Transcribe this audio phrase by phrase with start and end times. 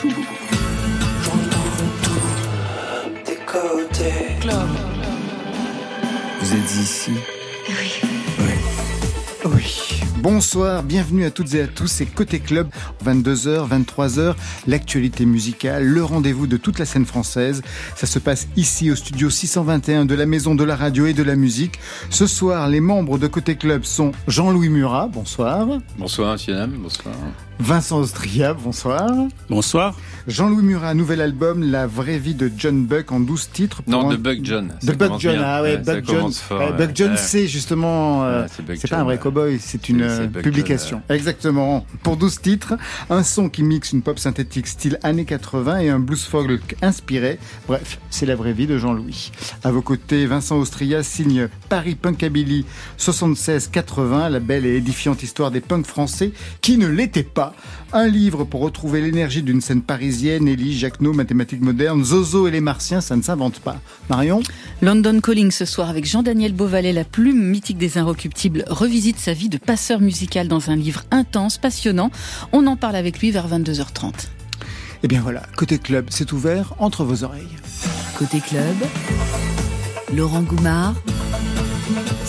[0.00, 0.08] tout.
[6.40, 7.12] Vous êtes ici?
[7.68, 8.00] Oui.
[9.44, 10.00] Oui.
[10.22, 12.68] Bonsoir, bienvenue à toutes et à tous, c'est Côté Club,
[13.02, 14.34] 22h, 23h,
[14.66, 17.62] l'actualité musicale, le rendez-vous de toute la scène française.
[17.96, 21.22] Ça se passe ici au studio 621 de la Maison de la Radio et de
[21.22, 21.78] la Musique.
[22.10, 25.66] Ce soir, les membres de Côté Club sont Jean-Louis Murat, bonsoir.
[25.96, 27.14] Bonsoir, monsieur Nam, bonsoir.
[27.58, 29.10] Vincent Austria, bonsoir.
[29.50, 29.94] Bonsoir.
[30.26, 33.82] Jean-Louis Murat, nouvel album, La vraie vie de John Buck en 12 titres.
[33.86, 34.72] Non, un- de Buck John.
[34.82, 35.42] De Buck John, bien.
[35.44, 36.16] ah ouais, Buck John.
[36.16, 36.86] commence fort, Ouais, ouais.
[36.86, 37.16] Buck John, Ouais.
[37.18, 39.20] c'est justement, euh, Ouais, c'est pas John, un vrai ouais.
[39.20, 41.02] cowboy, c'est une euh, publication.
[41.08, 41.86] Exactement.
[42.02, 42.74] Pour 12 titres,
[43.08, 47.38] un son qui mixe une pop synthétique style années 80 et un blues folk inspiré.
[47.66, 49.32] Bref, c'est la vraie vie de Jean-Louis.
[49.64, 52.64] À vos côtés, Vincent Austria signe Paris Punkabilly
[52.98, 57.54] 76-80, la belle et édifiante histoire des punks français qui ne l'étaient pas.
[57.92, 62.60] Un livre pour retrouver l'énergie d'une scène parisienne, Élie, Jacquenot, mathématiques modernes, Zozo et les
[62.60, 63.80] Martiens, ça ne s'invente pas.
[64.08, 64.42] Marion
[64.80, 69.48] London Calling ce soir avec Jean-Daniel Beauvalet, la plume mythique des Inrecuptibles, revisite sa vie
[69.48, 72.12] de passeur musical dans un livre intense, passionnant.
[72.52, 74.28] On en parle avec lui vers 22h30.
[75.02, 77.56] Eh bien voilà, côté club, c'est ouvert entre vos oreilles.
[78.16, 78.76] Côté club,
[80.14, 80.94] Laurent Goumard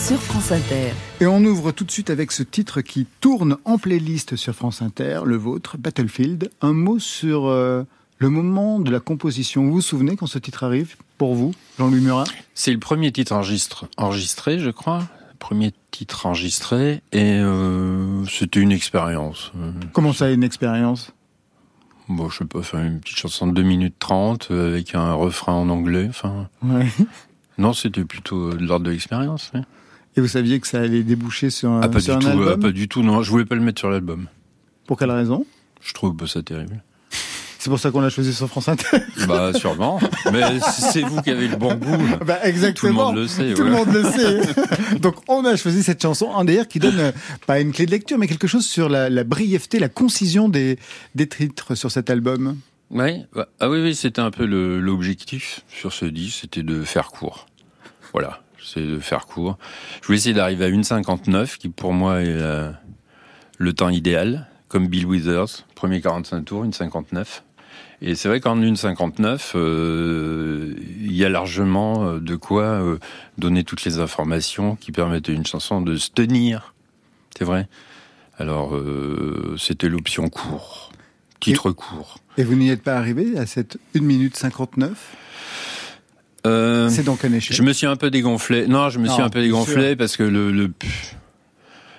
[0.04, 0.92] sur France Inter.
[1.20, 4.82] Et on ouvre tout de suite avec ce titre qui tourne en playlist sur France
[4.82, 6.50] Inter, le vôtre, Battlefield.
[6.60, 7.84] Un mot sur euh,
[8.18, 9.64] le moment de la composition.
[9.64, 12.24] Vous vous souvenez quand ce titre arrive pour vous, Jean-Louis Murat?
[12.54, 15.04] C'est le premier titre enregistre- enregistré, je crois.
[15.38, 17.02] Premier titre enregistré.
[17.12, 19.52] Et euh, c'était une expérience.
[19.56, 21.12] Euh, Comment ça, une expérience?
[22.08, 25.12] Bon, je sais pas, faire une petite chanson de 2 minutes 30 euh, avec un
[25.14, 26.06] refrain en anglais.
[26.08, 26.86] Enfin, Ouais.
[27.58, 29.50] non, c'était plutôt de l'ordre de l'expérience.
[29.54, 29.60] oui.
[30.16, 32.38] Et vous saviez que ça allait déboucher sur un, Ah, pas sur du un tout,
[32.38, 33.02] album euh, pas du tout.
[33.02, 34.26] Non, je voulais pas le mettre sur l'album.
[34.86, 35.46] Pour quelle raison?
[35.80, 36.82] Je trouve pas ça terrible.
[37.58, 38.88] C'est pour ça qu'on l'a choisi sur France Inter.
[39.28, 40.00] Bah, sûrement.
[40.32, 41.96] Mais c'est vous qui avez le bon goût.
[42.26, 43.04] bah, Tout le exactement.
[43.12, 43.54] monde le sait.
[43.54, 44.98] Tout le monde le sait.
[44.98, 47.12] Donc on a choisi cette chanson, en d'ailleurs qui donne euh,
[47.46, 50.76] pas une clé de lecture, mais quelque chose sur la, la brièveté, la concision des,
[51.14, 52.56] des titres sur cet album.
[52.90, 57.08] Ouais, bah, ah oui, oui, c'était un peu l'objectif sur ce disque, c'était de faire
[57.12, 57.46] court.
[58.12, 59.58] Voilà, c'est de faire court.
[60.00, 62.70] Je voulais essayer d'arriver à 1,59, qui pour moi est euh,
[63.58, 67.42] le temps idéal, comme Bill Withers, premier 45 tours, 1,59.
[68.04, 72.98] Et c'est vrai qu'en 1,59, euh, il y a largement euh, de quoi euh,
[73.38, 76.74] donner toutes les informations qui permettent à une chanson de se tenir.
[77.38, 77.68] C'est vrai.
[78.38, 80.90] Alors, euh, c'était l'option court,
[81.38, 82.18] titre court.
[82.38, 85.16] Et vous n'y êtes pas arrivé à cette 1 minute 59
[86.46, 87.56] Euh, C'est donc un échec.
[87.56, 88.66] Je me suis un peu dégonflé.
[88.66, 89.96] Non, je me suis un peu dégonflé sûr.
[89.96, 90.70] parce que le, le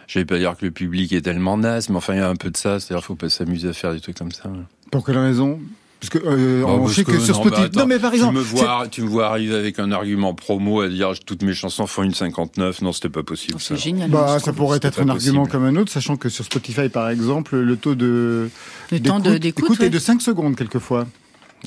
[0.07, 2.29] je vais pas dire que le public est tellement naze, mais enfin il y a
[2.29, 2.79] un peu de ça.
[2.79, 4.43] C'est-à-dire, faut pas s'amuser à faire des trucs comme ça.
[4.91, 5.59] Pour quelle raison?
[5.99, 8.33] Parce que euh, Oh, on parce sait que, sur bah, attends, non mais par exemple,
[8.33, 11.53] tu me vois, tu me vois arriver avec un argument promo à dire toutes mes
[11.53, 12.81] chansons font une 59.
[12.81, 13.59] Non, c'était pas possible.
[13.61, 13.75] ça.
[13.77, 14.09] C'est génial.
[14.11, 17.55] Bah, ça pourrait être un argument comme un autre, sachant que sur Spotify, par exemple,
[17.55, 18.49] le taux de
[18.91, 19.63] Le temps de- d'écoute.
[19.63, 19.89] d'écoute est ouais.
[19.89, 21.07] de 5 secondes quelquefois.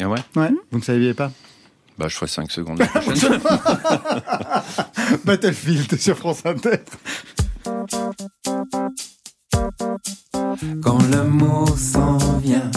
[0.02, 0.18] Ah ouais?
[0.36, 1.32] Ouais, vous ne saviez pas?
[1.98, 2.78] Bah, je ferai 5 secondes.
[2.78, 3.40] la prochaine.
[5.24, 6.82] Battlefield sur France Inter.
[10.82, 12.70] Quand l'amour s'en vient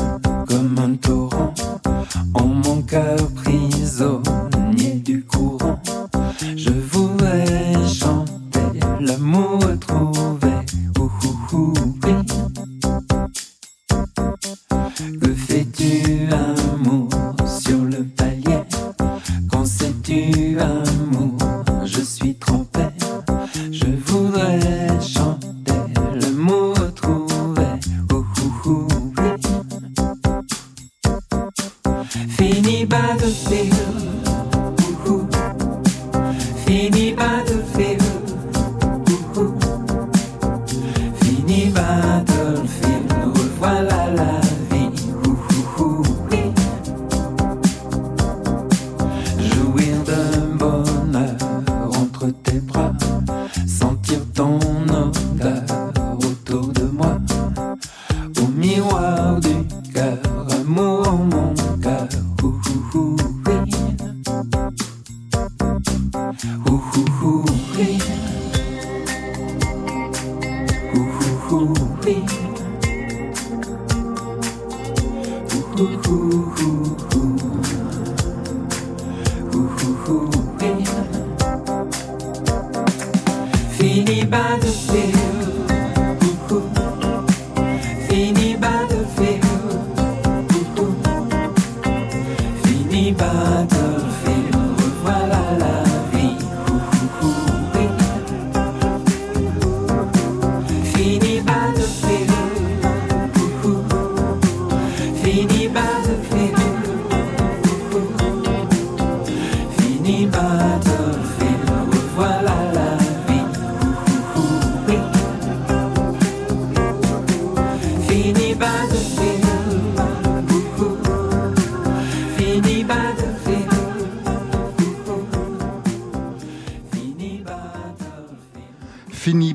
[92.92, 93.24] 你把
[93.70, 94.09] 的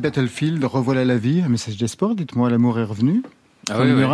[0.05, 3.23] Battlefield, revoilà la vie, un message d'espoir, dites-moi, l'amour est revenu.
[3.71, 4.05] Ah oui, oui.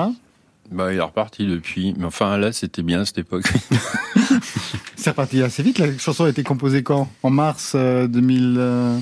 [0.71, 1.95] Bah, il est reparti depuis.
[1.99, 3.43] Mais enfin, là, c'était bien à cette époque.
[4.95, 7.11] C'est reparti assez vite, la chanson a été composée quand?
[7.25, 8.99] En mars euh, 2000, euh,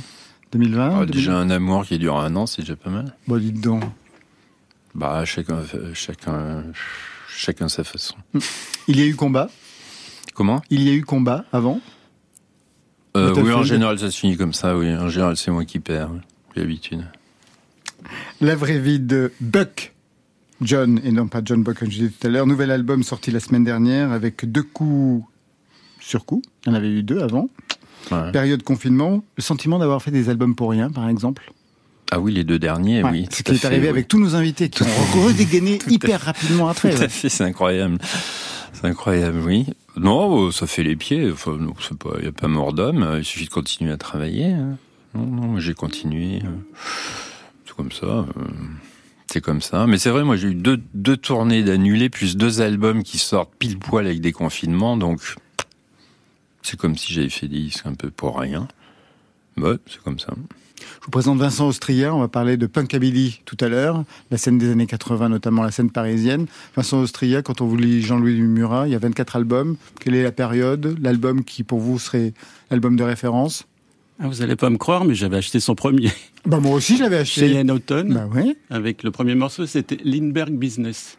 [0.53, 3.15] 2020 Ah, 2000 déjà, un amour qui dure un an, c'est déjà pas mal.
[3.27, 3.83] Bon, dites donc.
[4.95, 5.59] Bah, chacun,
[5.93, 6.65] chacun,
[7.29, 8.15] chacun sa façon.
[8.87, 9.51] Il y a eu combat
[10.35, 10.63] Comment?
[10.71, 11.81] Il y a eu combat avant
[13.15, 14.97] euh, Oui, en général, ça se finit comme ça, oui.
[14.97, 16.13] En général, c'est moi qui perds.
[16.59, 17.05] L'habitude.
[18.41, 19.95] La vraie vie de Buck
[20.61, 22.47] John, et non pas John Buck, comme je disais tout à l'heure.
[22.47, 25.25] Nouvel album sorti la semaine dernière avec deux coups
[26.01, 26.43] sur coup.
[26.65, 27.49] Il y en avait eu deux avant.
[28.11, 28.33] Ouais.
[28.33, 29.23] Période confinement.
[29.37, 31.53] Le sentiment d'avoir fait des albums pour rien, par exemple.
[32.11, 33.29] Ah oui, les deux derniers, Ouais, oui.
[33.31, 33.89] ce tout qui est fait, arrivé oui.
[33.91, 36.91] avec tous nos invités qui ont redégainé hyper rapidement après.
[36.93, 37.05] Tout ouais.
[37.05, 37.99] à fait, c'est incroyable.
[38.73, 39.67] C'est incroyable, oui.
[39.97, 41.31] Non, euh, ça fait les pieds.
[41.31, 43.07] Enfin, il n'y a pas mort d'homme.
[43.19, 44.47] Il suffit de continuer à travailler.
[44.53, 44.79] hein.
[45.15, 46.43] Non, non, j'ai continué.
[46.45, 46.49] euh,
[47.67, 48.07] C'est comme ça.
[48.07, 48.25] euh,
[49.31, 49.87] C'est comme ça.
[49.87, 53.53] Mais c'est vrai, moi, j'ai eu deux, deux tournées d'annulés, plus deux albums qui sortent
[53.59, 54.97] pile poil avec des confinements.
[54.97, 55.21] Donc,
[56.63, 58.69] c'est comme si j'avais fait des disques un peu pour rien.
[59.57, 60.33] Ouais, c'est comme ça.
[61.01, 62.15] Je vous présente Vincent Austria.
[62.15, 65.73] On va parler de Punkabilly tout à l'heure, la scène des années 80, notamment la
[65.73, 66.47] scène parisienne.
[66.77, 69.77] Vincent Austria, quand on vous lit Jean-Louis Murat, il y a 24 albums.
[70.01, 72.33] Quelle est la période L'album qui, pour vous, serait
[72.71, 73.67] l'album de référence?
[74.21, 76.11] Ah, vous allez pas me croire, mais j'avais acheté son premier
[76.45, 77.55] bah, Moi aussi, je l'avais chez acheté.
[77.61, 78.29] Ian Autumn, Bah
[78.71, 81.19] avec le premier morceau, c'était Lindbergh Business.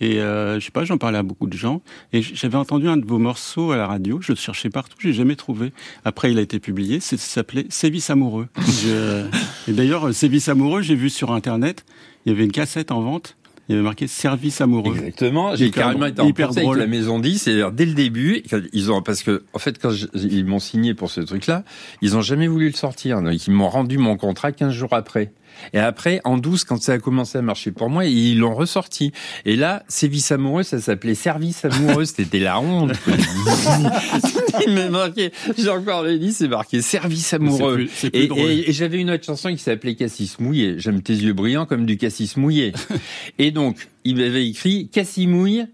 [0.00, 1.80] Et euh, je sais pas, j'en parlais à beaucoup de gens.
[2.12, 4.18] Et j'avais entendu un de vos morceaux à la radio.
[4.20, 5.72] Je le cherchais partout, j'ai jamais trouvé.
[6.04, 7.00] Après, il a été publié.
[7.00, 8.48] Ça s'appelait Sévice amoureux.
[8.58, 9.24] Je-
[9.68, 11.84] Et d'ailleurs, Sévice amoureux, j'ai vu sur internet.
[12.26, 13.36] Il y avait une cassette en vente.
[13.68, 14.94] Il y avait marqué Service amoureux.
[14.96, 15.56] Exactement.
[15.56, 16.78] J'ai carrément été en Hyper avec drôle.
[16.78, 17.38] la maison 10.
[17.42, 18.42] C'est-à-dire, dès le début,
[18.72, 21.64] ils ont, parce que, en fait, quand je- ils m'ont signé pour ce truc-là,
[22.00, 23.20] ils ont jamais voulu le sortir.
[23.22, 25.32] Donc, ils m'ont rendu mon contrat 15 jours après.
[25.72, 29.12] Et après, en 12, quand ça a commencé à marcher pour moi, ils l'ont ressorti.
[29.44, 32.04] Et là, Sévice amoureux, ça s'appelait Service amoureux.
[32.04, 32.92] C'était la honte.
[33.04, 33.12] quoi.
[34.66, 37.74] Il m'a marqué, j'ai encore le dit, c'est marqué Service amoureux.
[37.74, 40.74] Plus- Et, et- et j'avais une autre chanson qui s'appelait Cassis mouillé.
[40.78, 42.72] J'aime tes yeux brillants comme du cassis mouillé.
[43.38, 45.66] et donc, il m'avait écrit Cassimouille,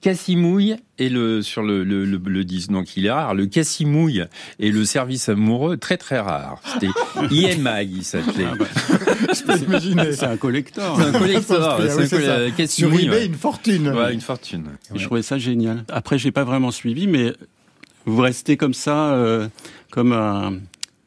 [0.00, 2.70] Cassimouille et le sur le, le, le, le disque.
[2.70, 3.34] Donc, il est rare.
[3.34, 4.24] Le Cassimouille
[4.58, 6.60] et le service amoureux, très très rare.
[6.64, 6.88] C'était
[7.34, 8.46] IMAG, il s'appelait.
[8.50, 8.64] Ah bah,
[9.34, 10.12] Je peux imaginer.
[10.12, 10.98] c'est un collector.
[11.00, 11.76] C'est un collector.
[11.80, 12.32] Oui, c'est un c'est coll- ça.
[12.62, 13.26] euh, Sur eBay, ouais.
[13.26, 13.88] une fortune.
[13.90, 14.64] Ouais, une fortune.
[14.94, 15.84] Et Je trouvais ça génial.
[15.88, 17.32] Après, j'ai pas vraiment suivi, mais
[18.06, 19.48] vous restez comme ça, euh,
[19.90, 20.54] comme un,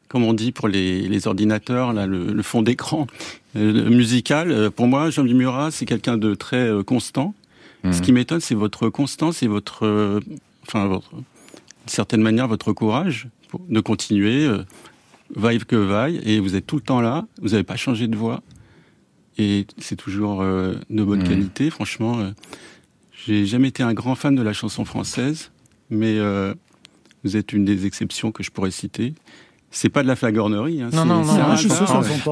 [0.08, 3.06] comme on dit pour les, les ordinateurs, là, le, le fond d'écran
[3.56, 4.50] euh, musical.
[4.52, 7.34] Euh, Pour moi, Jean-Louis Murat, c'est quelqu'un de très euh, constant.
[7.84, 7.92] Mhm.
[7.92, 10.20] Ce qui m'étonne, c'est votre constance et votre, euh,
[10.66, 11.22] enfin, votre, d'une
[11.86, 14.64] certaine manière, votre courage pour- de continuer, euh,
[15.36, 17.26] vaille que vaille, et vous êtes tout le temps là.
[17.42, 18.42] Vous n'avez pas changé de voix,
[19.38, 21.28] et c'est toujours euh, de bonne Mhm.
[21.28, 21.70] qualité.
[21.70, 22.30] Franchement, euh,
[23.26, 25.50] j'ai jamais été un grand fan de la chanson française,
[25.90, 26.18] mais
[27.22, 29.14] vous êtes une des exceptions que je pourrais citer.
[29.76, 30.82] C'est pas de la flagornerie.
[30.82, 31.68] Hein, Non, non, non, je suis.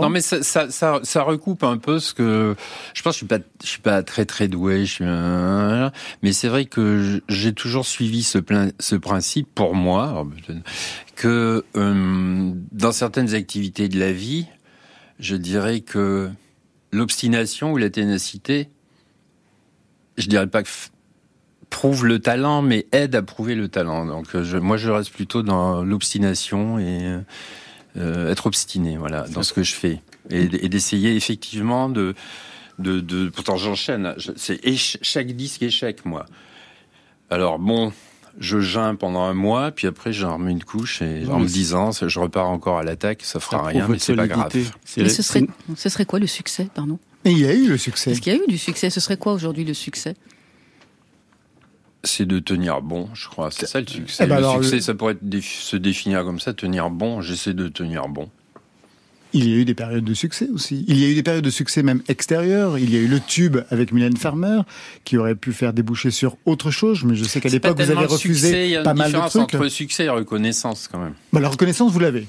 [0.01, 2.55] Non mais ça, ça, ça, ça recoupe un peu ce que
[2.95, 3.15] je pense.
[3.15, 4.87] que Je suis pas, je suis pas très très doué.
[4.87, 5.91] Je suis, un-
[6.23, 10.25] mais c'est vrai que j'ai toujours suivi ce, plein, ce principe pour moi
[11.17, 14.47] que euh, dans certaines activités de la vie,
[15.19, 16.31] je dirais que
[16.93, 18.69] l'obstination ou la ténacité,
[20.17, 20.69] je dirais pas que
[21.73, 24.07] prouve le talent, mais aide à prouver le talent.
[24.07, 27.19] Donc euh, je, moi je reste plutôt dans l'obstination et
[27.97, 30.01] euh, être obstiné, voilà, dans ce que je fais,
[30.31, 32.15] et, et d'essayer effectivement de,
[32.79, 34.15] de, de pourtant j'enchaîne.
[34.17, 34.61] je- C'est
[35.03, 36.27] chaque disque échec, moi.
[37.31, 37.93] Alors bon,
[38.39, 41.45] je geins pendant un mois, puis après j'en remets une couche et Non, en mais
[41.45, 44.53] me disant, je repars encore à l'attaque, ça fera rien, mais c'est pas grave.
[44.97, 45.45] Mais ce serait,
[45.77, 46.99] ce serait quoi le succès, pardon?
[47.25, 48.11] Et il y a eu le succès.
[48.11, 48.91] Est-ce qu'il y a eu du succès?
[48.91, 50.15] Ce serait quoi aujourd'hui le succès?
[52.05, 53.51] C'est de tenir bon, je crois.
[53.51, 54.25] C'est ça le succès.
[54.25, 57.21] Eh ben le alors, succès, le- ça pourrait se définir comme ça, tenir bon.
[57.21, 58.29] J'essaie de tenir bon.
[59.35, 60.85] Il y a eu des périodes de succès aussi.
[60.89, 62.77] Il y a eu des périodes de succès même extérieures.
[62.77, 64.61] Il y a eu le tube avec Mylène Farmer
[65.05, 67.03] qui aurait pu faire déboucher sur autre chose.
[67.05, 68.91] Mais je sais qu'à pas l'époque, vous avez le succès, il y refusé a pas
[68.91, 69.55] une mal de différence trucs.
[69.55, 71.15] entre succès et reconnaissance quand même.
[71.33, 72.27] Bah, la reconnaissance, vous l'avez.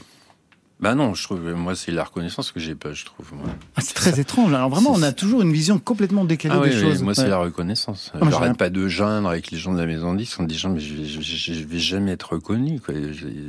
[0.83, 3.25] Bah non, je trouve, moi, c'est la reconnaissance que j'ai pas, je trouve.
[3.77, 4.53] Ah, c'est très étrange.
[4.53, 7.01] Alors vraiment, on a toujours une vision complètement décalée Ah des oui, choses.
[7.01, 8.11] moi, c'est la reconnaissance.
[8.13, 10.69] j'ai J'arrête rien- pas de geindre avec les gens de la maison 10 en disant,
[10.71, 12.81] mais je vais, je, je- je vais jamais être reconnu.
[12.81, 12.95] Quoi.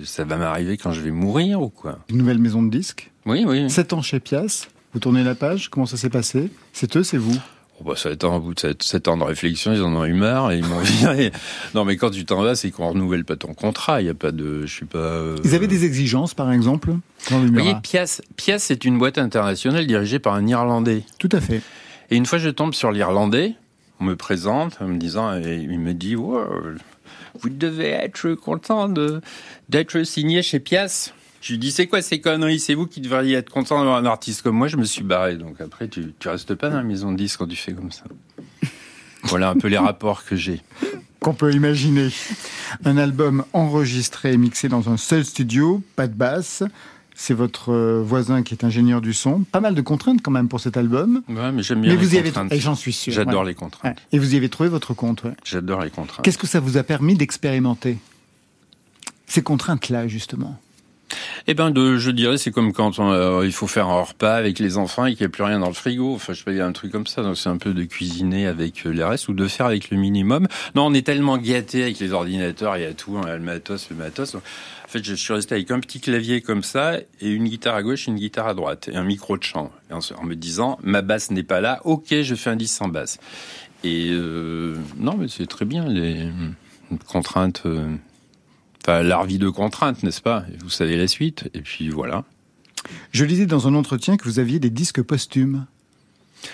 [0.05, 1.99] Ça va m'arriver quand je vais mourir ou quoi.
[2.09, 3.11] Une nouvelle maison de disques.
[3.26, 3.69] Oui, oui.
[3.69, 4.69] 7 ans chez Pias.
[4.93, 5.71] Vous tournez la page.
[5.71, 6.50] Comment ça s'est passé?
[6.73, 7.37] C'est eux, c'est vous?
[7.81, 10.04] Oh bah, ça a été un bout de 7 ans de réflexion, ils en ont
[10.04, 11.33] eu marre et ils m'ont viré.
[11.75, 14.00] Non, mais quand tu t'en vas, c'est qu'on renouvelle pas ton contrat.
[14.00, 14.99] Il y a pas de, je suis pas.
[14.99, 16.90] euh, Ils avaient des exigences, par exemple
[17.31, 21.02] dans le Vous voyez, Pias, Pias, c'est une boîte internationale dirigée par un Irlandais.
[21.19, 21.62] Tout à fait.
[22.11, 23.54] Et une fois, je tombe sur l'Irlandais.
[23.99, 26.45] On me présente en me disant, et il me dit, Wow,
[27.40, 29.21] vous devez être content de
[29.69, 31.12] d'être signé chez Pias.
[31.44, 32.58] Je lui dis, c'est quoi ces conneries?
[32.58, 34.66] C'est vous qui devriez être content d'avoir un artiste comme moi.
[34.66, 35.36] Je me suis barré.
[35.36, 37.92] Donc après, tu, tu restes pas dans la maison de disques quand tu fais comme
[37.92, 38.04] ça.
[39.24, 40.62] Voilà un peu les rapports que j'ai.
[41.20, 42.08] Qu'on peut imaginer.
[42.86, 46.62] Un album enregistré et mixé dans un seul studio, pas de basse.
[47.14, 49.40] C'est votre euh, voisin qui est ingénieur du son.
[49.44, 51.22] Pas mal de contraintes quand même pour cet album.
[51.28, 52.52] Ouais, mais j'aime bien Mais les vous y avez contraintes.
[52.54, 53.12] et j'en suis sûr.
[53.12, 53.48] J'adore ouais.
[53.48, 53.98] les contraintes.
[53.98, 54.02] Ouais.
[54.12, 55.24] Et vous y avez trouvé votre compte.
[55.24, 55.34] ouais.
[55.44, 56.24] J'adore les contraintes.
[56.24, 57.98] Qu'est-ce que ça vous a permis d'expérimenter
[59.26, 60.58] Ces contraintes-là, justement?
[61.47, 64.59] Eh ben, de, je dirais, c'est comme quand euh, il faut faire un repas avec
[64.59, 66.14] les enfants et qu'il n'y a plus rien dans le frigo.
[66.14, 67.23] Enfin, je sais pas, il y a un truc comme ça.
[67.23, 69.97] Donc, c'est un peu de cuisiner avec euh, les restes ou de faire avec le
[69.97, 70.47] minimum.
[70.75, 73.42] Non, on est tellement gâté avec les ordinateurs, il y a tout, on a le
[73.42, 74.35] matos, le matos.
[74.35, 74.40] En
[74.88, 78.06] fait, je suis resté avec un petit clavier comme ça et une guitare à gauche
[78.06, 79.71] une guitare à droite et un micro de chant.
[79.90, 81.80] En, en me disant, ma basse n'est pas là.
[81.85, 83.18] Ok, je fais un 10 sans basse.
[83.83, 86.28] Et euh, non, mais c'est très bien les
[87.06, 87.62] contraintes.
[88.87, 90.45] Enfin, l'art vie de contraintes, n'est-ce pas?
[90.62, 91.49] Vous savez la suite.
[91.55, 92.25] Et puis voilà.
[93.12, 95.64] Je lisais dans un entretien que vous aviez des disques posthumes.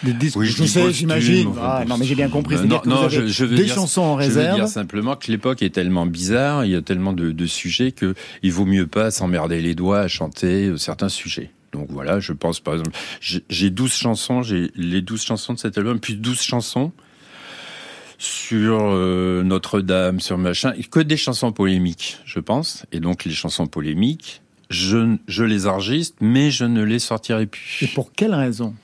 [0.04, 1.50] Des disques, Oui, je, sais, j'imagine.
[1.60, 2.54] Ah, non, mais j'ai bien compris.
[2.54, 4.54] Euh, non, non, je, je veux des dire, chansons en je veux réserve.
[4.56, 8.14] dire simplement que l'époque est tellement bizarre, il y a tellement de, de sujets que
[8.44, 11.50] il vaut mieux pas s'emmerder les doigts à chanter euh, certains sujets.
[11.72, 15.58] Donc voilà, je pense par exemple, j'ai- j'ai 12 chansons, j'ai les 12 chansons de
[15.58, 16.92] cet album, puis 12 chansons
[18.20, 22.84] sur euh, Notre-Dame, sur machin, que des chansons polémiques, je pense.
[22.92, 27.78] Et donc les chansons polémiques, je, je les enregistre, mais je ne les sortirai plus.
[27.80, 28.74] Et pour quelle raison?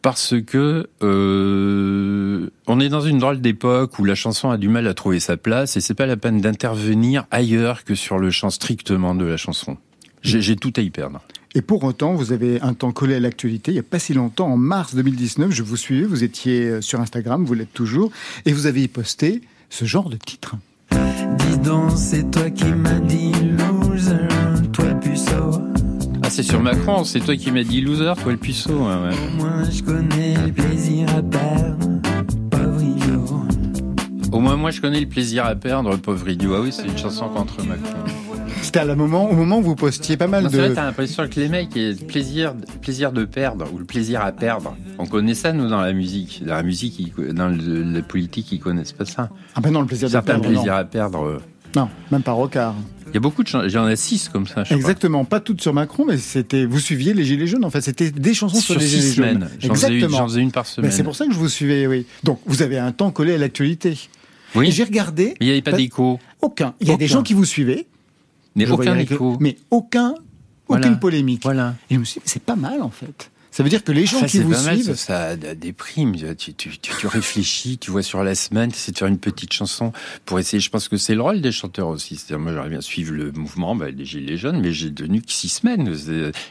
[0.00, 4.86] Parce que euh, on est dans une drôle d'époque où la chanson a du mal
[4.86, 8.50] à trouver sa place et c'est pas la peine d'intervenir ailleurs que sur le champ
[8.50, 9.76] strictement de la chanson.
[10.22, 11.20] J'ai tout à y perdre.
[11.54, 13.70] Et pour autant, vous avez un temps collé à l'actualité.
[13.70, 16.80] Il n'y a pas si longtemps, en mars 2019, je vous suivais, vous étiez euh,
[16.80, 18.10] sur Instagram, vous l'êtes toujours,
[18.44, 19.40] et vous aviez posté
[19.70, 20.56] ce genre de titre.
[20.90, 24.28] Dis donc, c'est toi qui m'as dit loser,
[24.72, 25.62] toi puceau.
[26.22, 28.70] Ah c'est sur Macron, c'est toi qui m'as dit loser, toi le puceau.
[28.70, 29.16] ouais, ouais.
[29.38, 31.88] Moi je connais le plaisir à perdre,
[32.50, 33.24] pauvre idiot.
[34.32, 36.54] Au moins moi je connais le plaisir à perdre, pauvre idiot.
[36.54, 38.04] Ah oui, c'est une chanson contre Macron.
[38.62, 40.74] C'était à la moment, au moment où vous postiez pas mal Non, c'est vrai, de...
[40.74, 44.30] t'as l'impression que les mecs, le plaisir, le plaisir de perdre ou le plaisir à
[44.32, 44.76] perdre.
[44.98, 46.42] On connaît ça, nous, dans la musique.
[46.44, 49.30] Dans la musique, ils- dans le- la politique, ils connaissent pas ça.
[49.54, 50.72] Ah ben non, le plaisir de perdre, plaisirs non.
[50.78, 51.22] à perdre.
[51.24, 51.38] euh,
[51.76, 52.74] Non, même pas Rocard.
[53.06, 53.68] Il y a beaucoup de chansons.
[53.68, 54.76] J'en ai six comme ça, je crois.
[54.76, 57.64] Exactement, pas toutes sur Macron, mais c'était vous suiviez les Gilets jaunes.
[57.64, 59.40] En fait, c'était des chansons sur, Sur les six Gilets semaines.
[59.40, 59.48] jaunes.
[59.60, 60.18] J'en faisais, une, Exactement.
[60.18, 60.90] j'en faisais une par semaine.
[60.90, 62.04] c'est pour ça que je vous suivais, oui.
[62.22, 63.96] Donc, vous avez un temps collé à l'actualité.
[64.54, 66.18] Oui, j'ai regardé, mais il n'y avait pas d'écho.
[66.42, 66.74] aucun.
[66.80, 67.86] Il y a des gens qui vous suivaient.
[68.58, 69.36] Mais Je aucun écho.
[69.40, 70.14] Mais aucun,
[70.68, 71.42] aucune polémique.
[71.44, 71.74] Voilà.
[71.90, 73.30] Et je me suis dit, c'est pas mal en fait.
[73.50, 76.14] Ça veut dire que les gens qui vous pas mal, suivent, ça, ça déprime.
[76.36, 79.18] Tu, tu, tu, tu réfléchis, tu vois sur la semaine, tu essaies de faire une
[79.18, 79.92] petite chanson
[80.26, 80.60] pour essayer.
[80.60, 82.16] Je pense que c'est le rôle des chanteurs aussi.
[82.16, 85.32] C'est-à-dire, moi, j'aimerais bien suivre le mouvement bah, des Gilets jaunes, mais j'ai tenu que
[85.32, 85.92] six semaines.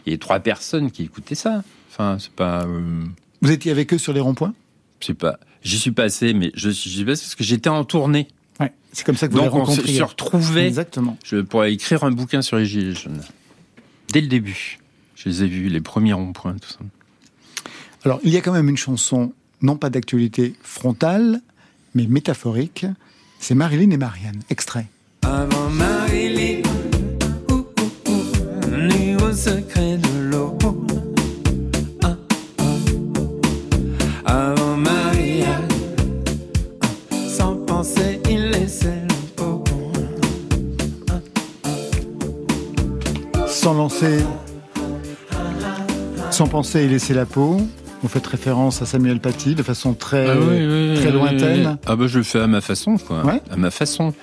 [0.05, 1.63] Il y a trois personnes qui écoutaient ça.
[1.91, 2.65] Enfin, c'est pas.
[2.65, 3.03] euh,
[3.41, 4.53] vous étiez avec eux sur les ronds-points?
[4.99, 5.39] c'est pas.
[5.61, 8.27] J'y suis passé, mais je suis passé parce que j'étais en tournée.
[8.59, 8.71] Ouais.
[8.91, 10.67] C'est comme ça que vous les Donc, on se retrouvait.
[10.67, 11.17] Exactement.
[11.23, 13.23] Je pourrais écrire un bouquin sur les Gilets jaunes.
[14.11, 14.79] Dès le début.
[15.15, 16.79] Je les ai vus, les premiers ronds-points, tout ça.
[18.05, 21.41] Alors, il y a quand même une chanson, non pas d'actualité frontale,
[21.95, 22.85] mais métaphorique.
[23.39, 24.41] C'est Marilyn et Marianne.
[24.49, 24.85] Extrait.
[25.23, 26.56] Avant Marilyn,
[46.31, 47.61] Sans penser et laisser la peau.
[48.03, 51.77] Vous faites référence à Samuel Paty de façon très, très lointaine.
[51.87, 53.25] Ah bah je le fais à ma façon, quoi.
[53.25, 53.41] Ouais.
[53.49, 54.13] À ma façon.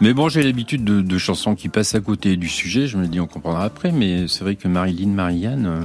[0.00, 2.86] Mais bon, j'ai l'habitude de, de chansons qui passent à côté du sujet.
[2.86, 3.92] Je me dis, on comprendra après.
[3.92, 5.80] Mais c'est vrai que Marilyn Marianne, euh,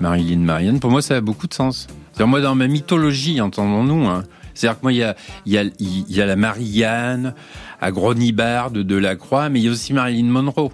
[0.00, 1.86] Marilyn Marianne, pour moi, ça a beaucoup de sens.
[2.12, 4.24] C'est-à-dire, moi, dans ma mythologie, entendons-nous, hein,
[4.54, 5.14] c'est-à-dire que moi, il y a,
[5.46, 7.34] il y, a, il y a la Marianne,
[7.80, 10.72] à Gronibard de Delacroix, mais il y a aussi Marilyn Monroe.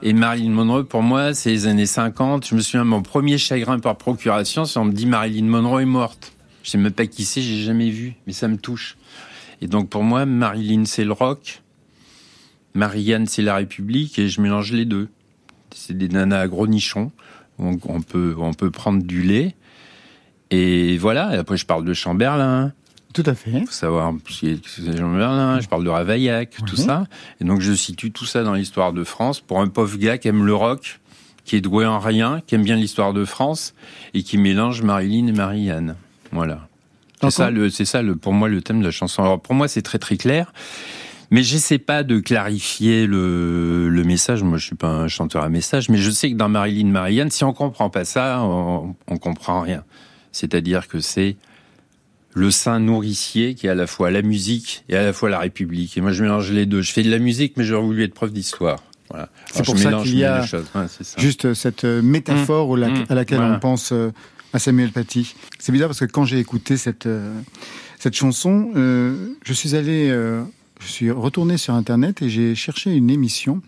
[0.00, 2.46] Et Marilyn Monroe, pour moi, c'est les années 50.
[2.46, 5.86] Je me souviens, mon premier chagrin par procuration, c'est on me dit Marilyn Monroe est
[5.86, 6.32] morte.
[6.62, 8.96] Je sais même pas qui c'est, j'ai jamais vu, mais ça me touche.
[9.60, 11.62] Et donc pour moi, Marilyn c'est le rock,
[12.74, 15.08] Marianne c'est la République, et je mélange les deux.
[15.74, 17.10] C'est des nanas à gros nichons.
[17.58, 19.56] On, on peut, on peut prendre du lait
[20.52, 22.72] Et voilà, après je parle de Chamberlain,
[23.14, 23.64] Tout à fait.
[23.64, 27.04] faut savoir qui est qui est Chamberlain, je parle de Ravaillac, tout ça.
[27.40, 30.28] Et donc je situe tout ça dans l'histoire de France pour un pauvre gars qui
[30.28, 31.00] aime le rock,
[31.44, 33.74] qui est doué en rien, qui aime bien l'histoire de France
[34.14, 35.96] et qui mélange Marilyn et Marianne.
[36.32, 36.68] Voilà.
[37.20, 39.22] C'est ça, le, c'est ça le, pour moi le thème de la chanson.
[39.22, 40.52] Alors pour moi c'est très très clair,
[41.30, 44.42] mais j'essaie pas de clarifier le, le message.
[44.42, 47.30] Moi je suis pas un chanteur à message, mais je sais que dans Marilyn Marianne,
[47.30, 49.82] si on comprend pas ça, on, on comprend rien.
[50.30, 51.36] C'est-à-dire que c'est
[52.38, 55.38] le saint nourricier qui est à la fois la musique et à la fois la
[55.38, 55.96] République.
[55.98, 56.82] Et moi je mélange les deux.
[56.82, 58.82] Je fais de la musique, mais j'aurais voulu être prof d'histoire.
[59.10, 59.28] Voilà.
[59.52, 60.42] C'est pour ça qu'il y a.
[60.74, 60.86] Ouais.
[61.16, 63.04] Juste euh, cette euh, métaphore la- Mmh.
[63.08, 63.54] à laquelle Voilà.
[63.56, 64.10] on pense euh,
[64.52, 65.34] à Samuel Paty.
[65.58, 67.08] C'est bizarre parce que quand j'ai écouté cette,
[67.98, 70.42] cette chanson, euh, je suis allé, euh,
[70.80, 73.60] je suis retourné sur Internet et j'ai cherché une émission.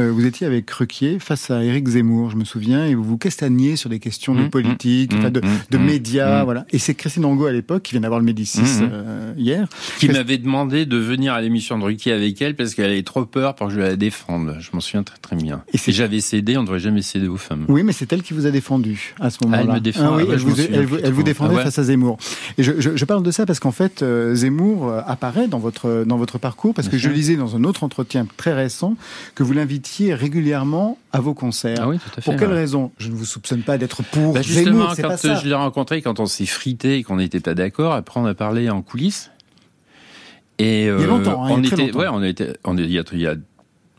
[0.00, 3.18] Euh, vous étiez avec Ruquier face à Éric Zemmour, je me souviens, et vous vous
[3.18, 6.64] castagniez sur des questions de Mmh, politique, mmh, de, mmh, de mmh, médias, voilà.
[6.70, 9.68] Et c'est Christine Angot à l'époque qui vient d'avoir le Médicis euh, hier.
[9.98, 13.24] Qui m'avait demandé de venir à l'émission de Ruquier avec elle parce qu'elle avait trop
[13.26, 14.56] peur pour que je la défende.
[14.60, 15.62] Je m'en souviens très très bien.
[15.72, 17.66] Et Et j'avais cédé, on ne devrait jamais céder aux femmes.
[17.68, 19.62] Oui, mais c'est elle qui vous a défendu à ce moment-là.
[19.62, 20.16] elle me défend.
[20.16, 21.26] oui, Ah ouais, elle, vous, souviens elle vous- plus elle vous trop.
[21.26, 21.64] défendait Ah ouais.
[21.64, 22.16] face à Zemmour.
[22.56, 26.04] Et je, je- je parle de ça parce qu'en fait, euh, Zemmour apparaît dans votre,
[26.06, 28.96] dans votre parcours parce Bien que je lisais dans un autre entretien très récent
[29.34, 31.78] que vous l'invitiez régulièrement à vos concerts.
[31.82, 32.22] Ah oui, tout à fait.
[32.22, 32.54] Pour quelle ouais.
[32.54, 32.92] raison?
[32.98, 35.34] Je ne vous soupçonne pas d'être pour Bah, justement, Zemmour, quand pas euh, ça.
[35.36, 38.34] je l'ai rencontré, quand on s'est frité et qu'on n'était pas d'accord, après on a
[38.34, 39.30] parlé en coulisses.
[40.58, 41.98] Et Il y a euh, longtemps, hein, il y a on était, longtemps.
[41.98, 43.34] ouais, on était, on est, il y a, il y a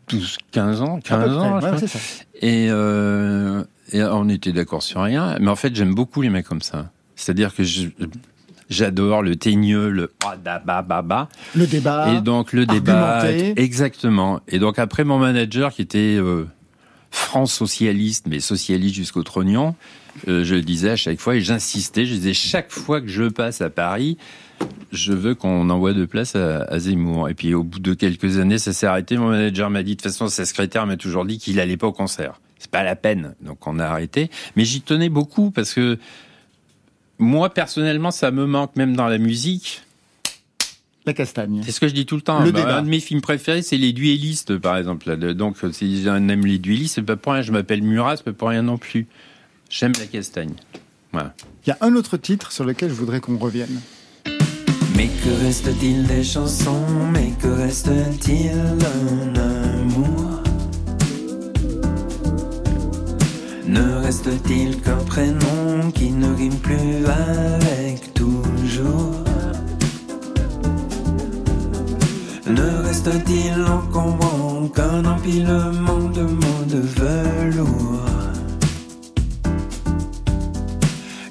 [0.09, 1.87] 12, 15 ans, À 15 peu près, ans, je ouais, crois.
[1.87, 1.99] ça.
[2.41, 5.37] Et, euh, et on était d'accord sur rien.
[5.39, 6.91] Mais en fait, j'aime beaucoup les mecs comme ça.
[7.15, 7.87] C'est-à-dire que je-
[8.71, 11.29] j'adore le teigneux, le ah, ba.
[11.53, 12.13] Le débat.
[12.15, 14.39] Et donc le débat, exactement.
[14.47, 16.47] Et donc après mon manager qui était euh,
[17.11, 19.75] France socialiste, mais socialiste jusqu'au trognon,
[20.27, 23.25] euh, je le disais à chaque fois et j'insistais, je disais chaque fois que je
[23.25, 24.17] passe à Paris,
[24.91, 27.29] je veux qu'on envoie de place à, à Zemmour.
[27.29, 29.17] Et puis au bout de quelques années, ça s'est arrêté.
[29.17, 31.87] Mon manager m'a dit, de toute façon, sa secrétaire m'a toujours dit qu'il allait pas
[31.87, 32.39] au concert.
[32.57, 33.35] C'est pas la peine.
[33.41, 34.29] Donc on a arrêté.
[34.55, 35.97] Mais j'y tenais beaucoup parce que
[37.21, 39.83] moi, personnellement, ça me manque même dans la musique.
[41.05, 41.61] La castagne.
[41.65, 42.43] C'est ce que je dis tout le temps.
[42.43, 42.77] Le Bah, débat.
[42.77, 45.15] Un de mes films préférés, c'est Les Duellistes, par exemple.
[45.33, 47.41] Donc, si on aime Les Duellistes, c'est pas pour rien.
[47.41, 49.07] Je m'appelle Murat, c'est pas pour rien non plus.
[49.69, 50.53] J'aime la castagne.
[51.11, 51.33] Voilà.
[51.65, 53.81] Il y a un autre titre sur lequel je voudrais qu'on revienne.
[54.95, 56.85] Mais que reste-t-il des chansons?
[57.11, 60.40] Mais que reste-t-il d'un amour?
[63.67, 69.15] Ne reste-t-il qu'un prénom qui ne rime plus avec toujours?
[72.47, 78.01] Ne reste-t-il encombrant qu'un empilement de mots de velours?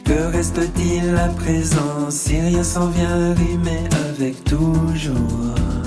[0.04, 5.79] Que reste-t-il à présent si rien s'en vient rimer avec toujours?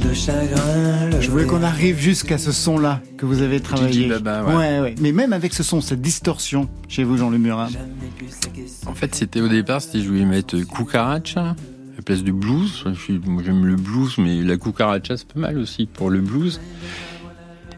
[0.00, 1.10] De chagrin.
[1.10, 4.08] le Je voulais qu'on arrive jusqu'à ce son-là que vous avez travaillé.
[4.08, 4.54] Baba, ouais.
[4.54, 4.94] ouais, ouais.
[5.00, 8.90] Mais même avec ce son, cette distorsion chez vous, Jean questions.
[8.90, 11.56] En fait, c'était au départ, c'était je voulais mettre Cucaracha à
[11.96, 12.84] la place du blues.
[13.06, 16.60] J'aime le blues, mais la Cucaracha, c'est pas mal aussi pour le blues.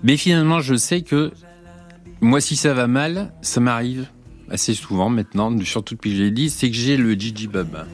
[0.02, 1.32] Mais finalement, je sais que
[2.20, 4.06] moi, si ça va mal, ça m'arrive
[4.50, 7.86] assez souvent maintenant, surtout depuis que j'ai dit, c'est que j'ai le Gigi Baba.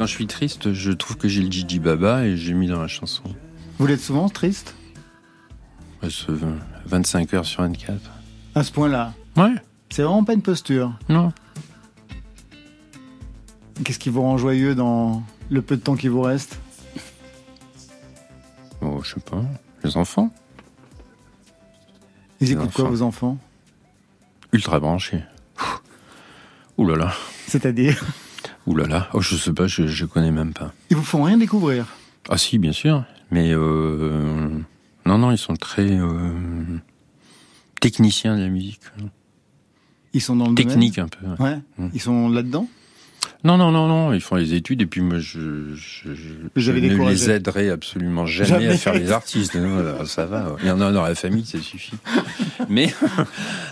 [0.00, 2.80] Quand je suis triste, je trouve que j'ai le Gigi Baba et j'ai mis dans
[2.80, 3.22] la chanson.
[3.78, 4.74] Vous l'êtes souvent triste?
[6.02, 6.32] Ouais, ce
[6.86, 8.00] 25 heures sur 24.
[8.54, 9.12] À ce point-là?
[9.36, 9.52] Ouais,
[9.90, 10.98] C'est vraiment pas une posture.
[11.10, 11.34] non.
[13.84, 16.58] Qu'est-ce qui vous rend joyeux dans le peu de temps qui vous reste?
[18.80, 19.42] Oh, je sais pas.
[19.84, 20.32] Les enfants
[22.40, 23.36] Ils Les écoutent quoi, vos enfants?
[24.54, 25.22] Ultra branchés.
[26.78, 27.12] Ouh là là.
[27.46, 28.02] C'est-à-dire?
[28.70, 29.08] Ouh là là.
[29.14, 30.72] Oh, je sais pas, je, je connais même pas.
[30.90, 31.86] Ils vous font rien découvrir?
[32.28, 33.02] Ah si, bien sûr.
[33.32, 34.48] Mais euh,
[35.06, 36.30] non, non, ils sont très euh,
[37.80, 38.80] techniciens de la musique.
[40.12, 41.26] Ils sont dans le Technique un peu.
[41.42, 41.58] ouais.
[41.78, 41.88] Mm.
[41.94, 42.68] Ils sont là-dedans?
[43.42, 46.50] Non, non, non, non, ils font les études et puis moi, je, je, je, Vous
[46.56, 48.68] je avez ne les aiderai absolument jamais, Jamais.
[48.68, 49.54] à faire les artistes.
[49.54, 50.56] Non, ça va.
[50.62, 51.94] Il y en a dans la famille, ça suffit.
[52.68, 52.92] Mais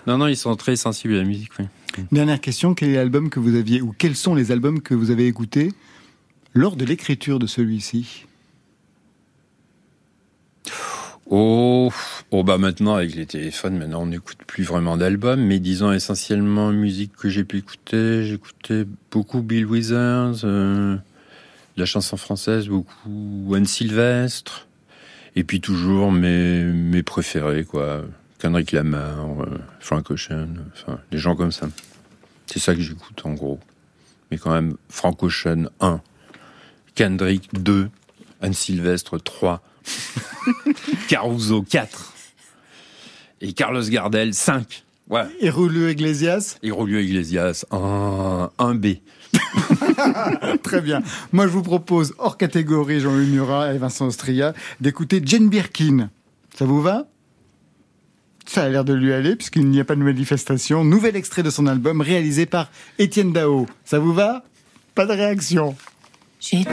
[0.07, 1.51] non, non, ils sont très sensibles à la musique.
[1.59, 1.67] Oui.
[2.13, 5.11] Dernière question, quel est l'album que vous aviez, ou quels sont les albums que vous
[5.11, 5.73] avez écoutés
[6.55, 8.25] lors de l'écriture de celui-ci?
[11.31, 11.91] Oh,
[12.31, 16.71] oh bah maintenant avec les téléphones, maintenant on n'écoute plus vraiment d'albums, mais disons essentiellement
[16.73, 18.25] musique que j'ai pu écouter.
[18.25, 20.97] J'écoutais beaucoup Bill Withers, euh,
[21.77, 24.67] la chanson française, beaucoup Anne Sylvestre,
[25.37, 28.05] et puis toujours mes, mes préférés, quoi.
[28.39, 31.69] Kendrick Lamar, euh, Frank Ocean, enfin, des gens comme ça.
[32.47, 33.59] C'est ça que j'écoute, en gros.
[34.31, 36.01] Mais quand même, Frank Ocean 1,
[36.95, 37.91] Kendrick 2,
[38.41, 39.61] Anne Sylvestre 3,
[41.09, 42.15] Caruso 4,
[43.41, 44.85] et Carlos Gardel 5.
[45.11, 45.23] Ouais.
[45.41, 49.01] Et Iglesias Et Iglesias 1, 1B.
[50.63, 51.03] Très bien.
[51.33, 56.11] Moi, je vous propose, hors catégorie, Jean-Louis Murat et Vincent Ostria, d'écouter Jane Birkin.
[56.55, 57.07] Ça vous va?
[58.47, 60.83] Ça a l'air de lui aller puisqu'il n'y a pas de manifestation.
[60.83, 63.67] Nouvel extrait de son album réalisé par Étienne Dao.
[63.85, 64.45] Ça vous va?
[64.95, 65.77] Pas de réaction.
[66.41, 66.65] J'ai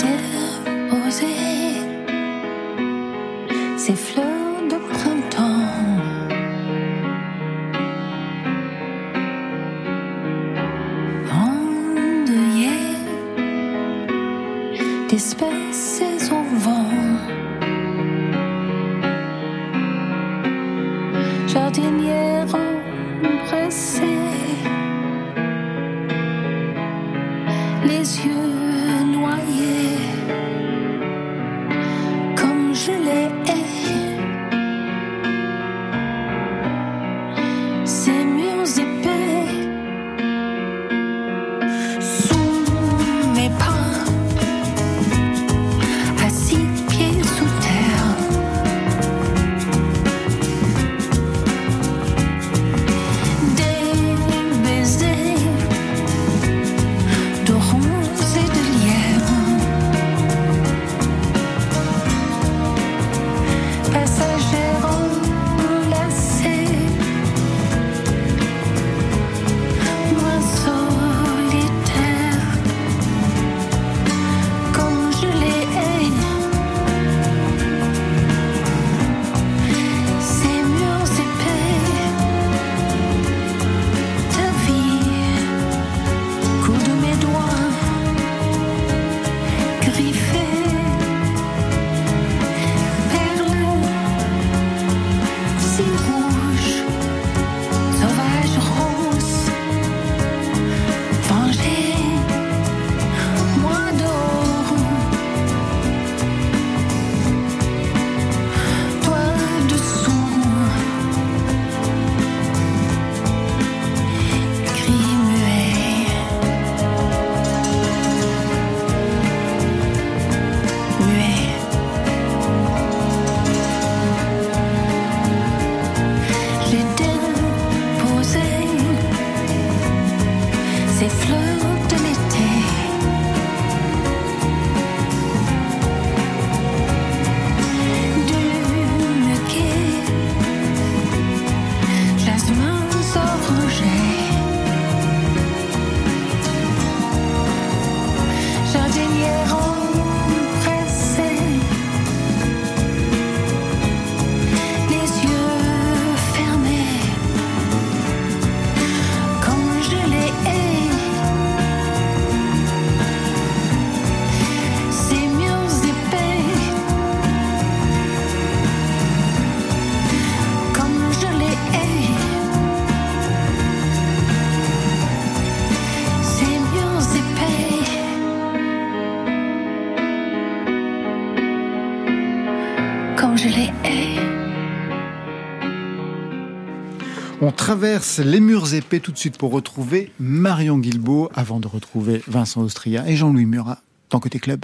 [187.77, 192.61] traverse les murs épais tout de suite pour retrouver Marion Guilbault avant de retrouver Vincent
[192.61, 193.79] Austria et Jean-Louis Murat
[194.11, 194.63] dans Côté Club.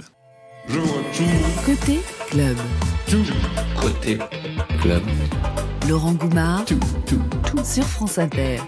[1.66, 1.98] Côté
[2.30, 2.56] club.
[3.78, 4.16] Côté
[4.80, 5.02] club.
[5.86, 6.64] Laurent Goumard
[7.62, 8.60] sur France Inter.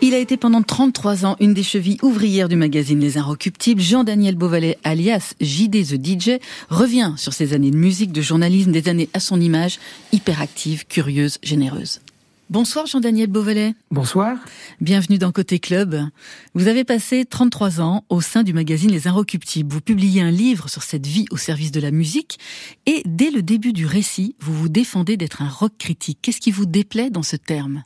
[0.00, 3.80] Il a été pendant 33 ans une des chevilles ouvrières du magazine Les Inrecuptibles.
[3.80, 6.30] Jean-Daniel Beauvalet, alias JD The DJ,
[6.70, 9.80] revient sur ses années de musique, de journalisme, des années à son image,
[10.12, 12.00] hyperactive, curieuse, généreuse.
[12.48, 13.74] Bonsoir Jean-Daniel Beauvalet.
[13.90, 14.38] Bonsoir.
[14.80, 16.00] Bienvenue dans Côté Club.
[16.54, 19.72] Vous avez passé 33 ans au sein du magazine Les Inrecuptibles.
[19.72, 22.38] Vous publiez un livre sur cette vie au service de la musique
[22.86, 26.20] et dès le début du récit, vous vous défendez d'être un rock critique.
[26.22, 27.82] Qu'est-ce qui vous déplaît dans ce terme?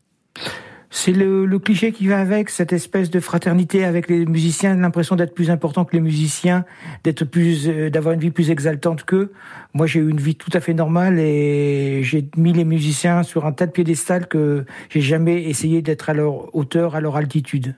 [0.92, 5.14] C'est le, le cliché qui va avec, cette espèce de fraternité avec les musiciens, l'impression
[5.14, 6.64] d'être plus important que les musiciens,
[7.04, 9.32] d'être plus, euh, d'avoir une vie plus exaltante qu'eux.
[9.72, 13.46] Moi, j'ai eu une vie tout à fait normale et j'ai mis les musiciens sur
[13.46, 17.76] un tas de piédestal que j'ai jamais essayé d'être à leur hauteur, à leur altitude.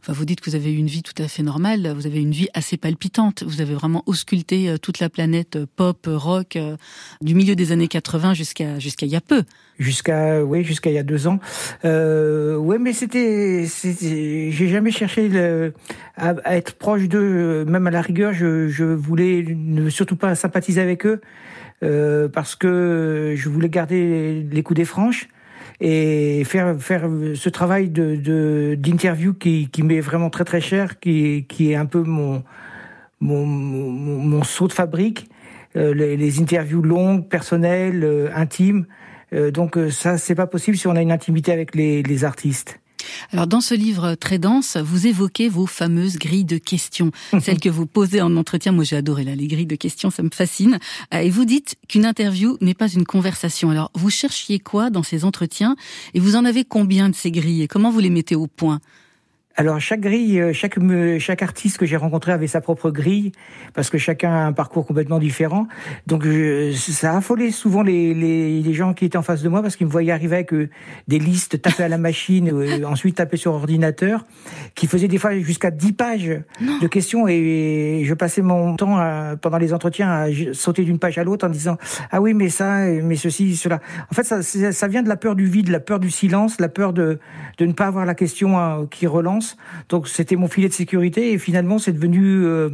[0.00, 2.32] Enfin, vous dites que vous avez une vie tout à fait normale, vous avez une
[2.32, 3.42] vie assez palpitante.
[3.42, 6.76] Vous avez vraiment ausculté euh, toute la planète euh, pop, rock, euh,
[7.20, 9.44] du milieu des années 80 jusqu'à jusqu'à il y a peu.
[9.78, 11.40] Jusqu'à oui, jusqu'à il y a deux ans.
[11.84, 15.30] Euh, ouais, mais c'était, j'ai jamais cherché
[16.16, 17.64] à, être proche d'eux.
[17.64, 21.20] Même à la rigueur, je, je voulais ne surtout pas sympathiser avec eux
[21.82, 25.28] euh, parce que je voulais garder les coups des franches
[25.80, 31.46] et faire faire ce travail de d'interview qui qui m'est vraiment très très cher, qui
[31.48, 32.42] qui est un peu mon
[33.20, 35.28] mon mon, mon saut de fabrique.
[35.76, 38.86] Euh, les, les, interviews longues, personnelles, euh, intimes.
[39.32, 42.24] Euh, donc euh, ça, c'est pas possible si on a une intimité avec les, les
[42.24, 42.79] artistes.
[43.32, 47.10] Alors dans ce livre très dense, vous évoquez vos fameuses grilles de questions,
[47.40, 48.72] celles que vous posez en entretien.
[48.72, 50.78] Moi j'ai adoré là, les grilles de questions, ça me fascine.
[51.14, 53.70] Euh, et vous dites qu'une interview n'est pas une conversation.
[53.70, 55.76] Alors vous cherchiez quoi dans ces entretiens
[56.14, 58.80] et vous en avez combien de ces grilles et comment vous les mettez au point?
[59.60, 60.78] Alors chaque grille, euh, chaque
[61.18, 63.32] chaque artiste que j'ai rencontré avait sa propre grille
[63.74, 65.68] parce que chacun a un parcours complètement différent.
[66.06, 69.50] Donc je, ça a affolé souvent les, les, les, gens qui étaient en face de
[69.50, 70.70] moi parce qu'ils me voyaient arriver avec euh,
[71.08, 74.24] des listes tapées à la machine, euh, ensuite tapées sur ordinateur,
[74.74, 76.78] qui faisaient des fois jusqu'à 10 pages non.
[76.78, 81.18] de questions et, je passais mon temps à, pendant les entretiens à sauter d'une page
[81.18, 81.76] à l'autre en disant
[82.10, 83.80] ah oui mais ça mais ceci cela.
[84.10, 86.70] En fait ça, ça vient de la peur du vide, la peur du silence, la
[86.70, 87.18] peur de
[87.58, 89.49] de ne pas avoir la question hein, qui relance
[89.88, 92.70] donc c'était mon filet de sécurité et finalement c'est devenu euh,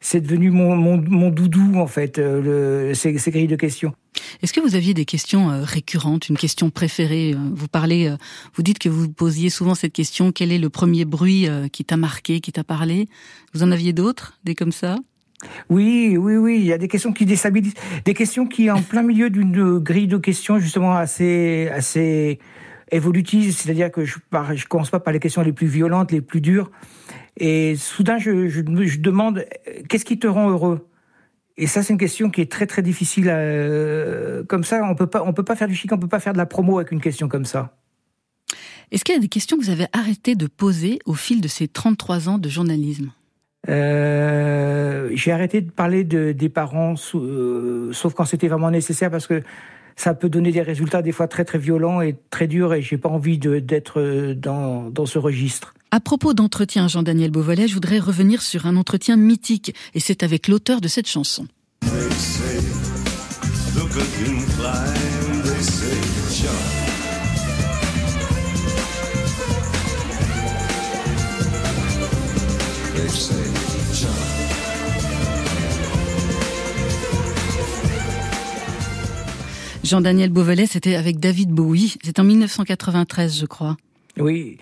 [0.00, 3.94] c'est devenu mon, mon, mon, doudou en fait euh, le, ces, ces, grilles de questions.
[4.42, 8.14] Est-ce que vous aviez des questions euh, récurrentes, une question préférée Vous parlez,
[8.54, 11.96] vous dites que vous posiez souvent cette question quel est le premier bruit qui t'a
[11.96, 13.08] marqué, qui t'a parlé?
[13.54, 14.96] Vous en aviez d'autres, des comme ça?
[15.68, 16.56] Oui, oui, oui.
[16.58, 20.06] Il y a des questions qui déstabilisent, des questions qui, en plein milieu d'une grille
[20.06, 22.38] de questions justement assez, assez
[22.92, 26.20] évolutive, c'est-à-dire que je, ne je commence pas par les questions les plus violentes, les
[26.20, 26.70] plus dures,
[27.36, 29.44] et soudain je, je, je demande
[29.88, 30.86] qu'est-ce qui te rend heureux?
[31.56, 33.28] Et ça, c'est une question qui est très très difficile.
[33.28, 36.08] À, euh, comme ça, on peut pas, on peut pas faire du chic, on peut
[36.08, 37.76] pas faire de la promo avec une question comme ça.
[38.90, 41.48] Est-ce qu'il y a des questions que vous avez arrêté de poser au fil de
[41.48, 43.10] ces 33 ans de journalisme?
[43.68, 49.26] Euh, J'ai arrêté de parler de, des parents, euh, sauf quand c'était vraiment nécessaire, parce
[49.26, 49.42] que
[49.96, 52.98] ça peut donner des résultats des fois très très violents et très durs et j'ai
[52.98, 55.74] pas envie d'être euh, dans, dans ce registre.
[55.90, 60.48] À propos d'entretien, Jean-Daniel Beauvolet, je voudrais revenir sur un entretien mythique et c'est avec
[60.48, 61.46] l'auteur de cette chanson.
[79.92, 81.96] Jean-Daniel Beauvalet, c'était avec David Bowie.
[82.02, 83.76] C'est en 1993, je crois.
[84.18, 84.56] Oui.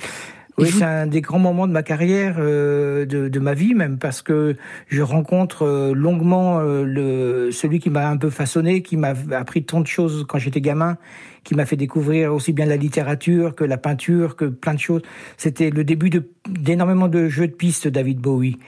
[0.58, 3.98] Oui, c'est un des grands moments de ma carrière, euh, de, de, ma vie même,
[3.98, 4.56] parce que
[4.88, 9.62] je rencontre euh, longuement euh, le, celui qui m'a un peu façonné, qui m'a appris
[9.62, 10.98] tant de choses quand j'étais gamin,
[11.44, 15.02] qui m'a fait découvrir aussi bien la littérature que la peinture, que plein de choses.
[15.36, 16.10] C'était le début
[16.48, 18.58] d'énormément de, jeux de pistes, David Bowie.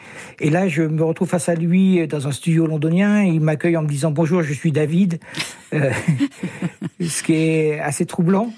[0.41, 3.23] Et là, je me retrouve face à lui dans un studio londonien.
[3.23, 5.21] Il m'accueille en me disant bonjour, je suis David,
[5.75, 5.91] euh,
[7.01, 8.53] ce qui est assez troublant.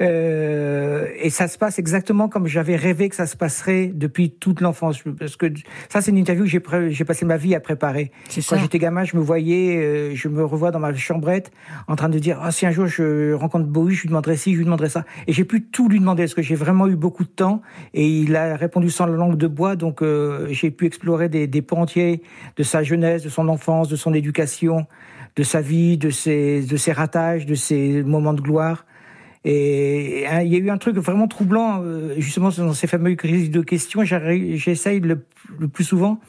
[0.00, 4.60] Euh, et ça se passe exactement comme j'avais rêvé que ça se passerait depuis toute
[4.60, 5.02] l'enfance.
[5.18, 5.46] Parce que
[5.88, 8.12] ça, c'est une interview que j'ai passé ma vie à préparer.
[8.48, 11.50] Quand j'étais gamin, je me voyais, euh, je me revois dans ma chambrette
[11.88, 14.58] en train de dire, ah, si un jour je rencontre je lui demanderais ci, je
[14.58, 15.04] lui demanderais ça.
[15.26, 17.62] Et j'ai pu tout lui demander parce que j'ai vraiment eu beaucoup de temps
[17.94, 19.76] et il a répondu sans la langue de bois.
[19.76, 22.22] Donc euh, j'ai pu explorer des, des pans entiers
[22.56, 24.86] de sa jeunesse, de son enfance, de son éducation,
[25.36, 28.84] de sa vie, de ses, ratages, de ses moments de gloire.
[29.44, 33.50] Et il y a eu un truc vraiment troublant, euh, justement, dans ces fameuses crises
[33.50, 34.04] de questions.
[34.04, 35.16] J'essaye le,
[35.68, 36.20] plus souvent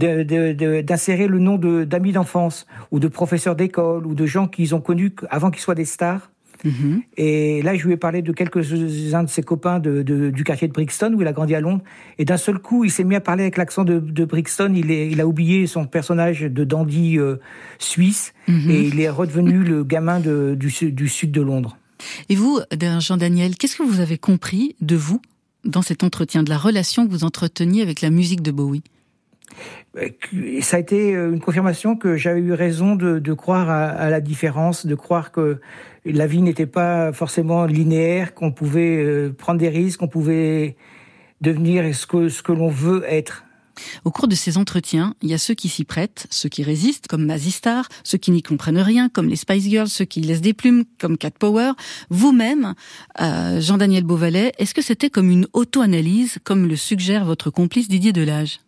[0.00, 5.12] d'insérer le nom d'amis d'enfance, ou de professeurs d'école, ou de gens qu'ils ont connus
[5.30, 6.30] avant qu'ils soient des stars.
[6.64, 7.02] Mm-hmm.
[7.16, 10.68] Et là, je lui ai parlé de quelques-uns de ses copains de, de, du quartier
[10.68, 11.82] de Brixton, où il a grandi à Londres.
[12.18, 14.72] Et d'un seul coup, il s'est mis à parler avec l'accent de, de, Brixton.
[14.74, 17.36] Il, est, il a oublié son personnage de dandy euh,
[17.78, 18.32] suisse.
[18.48, 18.70] Mm-hmm.
[18.70, 20.56] Et il est redevenu le gamin du,
[20.92, 21.76] du sud de Londres.
[22.28, 22.60] Et vous,
[23.00, 25.20] Jean-Daniel, qu'est-ce que vous avez compris de vous
[25.64, 28.82] dans cet entretien, de la relation que vous entreteniez avec la musique de Bowie?
[30.60, 34.10] Ça a été euh, une confirmation que j'avais eu raison de, de croire à, à,
[34.10, 35.60] la différence, de croire que
[36.12, 40.76] la vie n'était pas forcément linéaire, qu'on pouvait euh, prendre des risques, qu'on pouvait
[41.40, 43.44] devenir ce que, ce que l'on veut être.
[44.04, 47.06] Au cours de ces entretiens, il y a ceux qui s'y prêtent, ceux qui résistent,
[47.06, 50.54] comme Mazistar, ceux qui n'y comprennent rien, comme les Spice Girls, ceux qui laissent des
[50.54, 51.72] plumes, comme Cat Power.
[52.10, 52.74] Vous-même,
[53.20, 58.12] euh, Jean-Daniel Beauvalet, est-ce que c'était comme une auto-analyse, comme le suggère votre complice Didier
[58.12, 58.60] Delage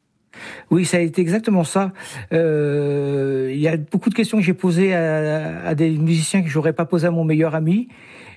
[0.71, 1.93] oui, ça a été exactement ça.
[2.33, 6.49] Euh, il y a beaucoup de questions que j'ai posées à, à, des musiciens que
[6.49, 7.89] j'aurais pas posées à mon meilleur ami,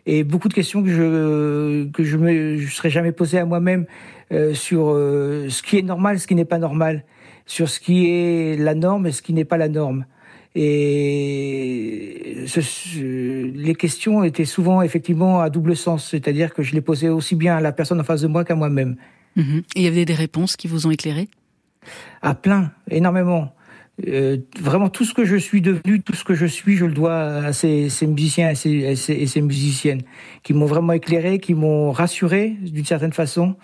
[0.05, 3.85] et beaucoup de questions que je que je me je serais jamais posées à moi-même
[4.31, 7.03] euh, sur euh, ce qui est normal, ce qui n'est pas normal,
[7.45, 10.05] sur ce qui est la norme et ce qui n'est pas la norme.
[10.55, 12.59] Et ce,
[13.55, 17.57] les questions étaient souvent effectivement à double sens, c'est-à-dire que je les posais aussi bien
[17.57, 18.97] à la personne en face de moi qu'à moi-même.
[19.35, 19.63] Mhm.
[19.75, 21.27] Et il y avait des réponses qui vous ont éclairé?
[22.21, 23.53] À plein, énormément.
[24.07, 26.93] Euh, vraiment tout ce que je suis devenu, tout ce que je suis, je le
[26.93, 30.01] dois à ces, musiciens et ces, musiciennes
[30.41, 33.55] qui m'ont vraiment éclairé, qui m'ont rassuré d'une certaine façon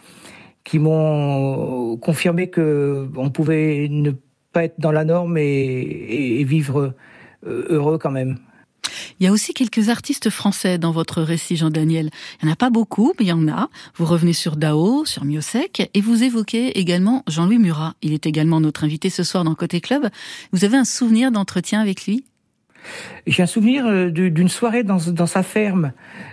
[0.64, 4.12] qui m'ont confirmé que on pouvait ne
[4.54, 6.94] pas être dans la norme et, et vivre
[7.48, 8.38] euh, heureux quand même.
[9.20, 12.10] Il y a aussi quelques artistes français dans votre récit, Jean-Daniel.
[12.42, 13.70] Il n'y en a pas beaucoup, mais il y en a.
[13.96, 17.94] Vous revenez sur Dao, sur Miosek, et vous évoquez également Jean-Louis Murat.
[18.02, 20.10] Il est également notre invité ce soir dans Côté Club.
[20.52, 22.24] Vous avez un souvenir d'entretien avec lui?
[23.28, 25.92] J'ai un souvenir euh, d'une soirée dans, dans, sa ferme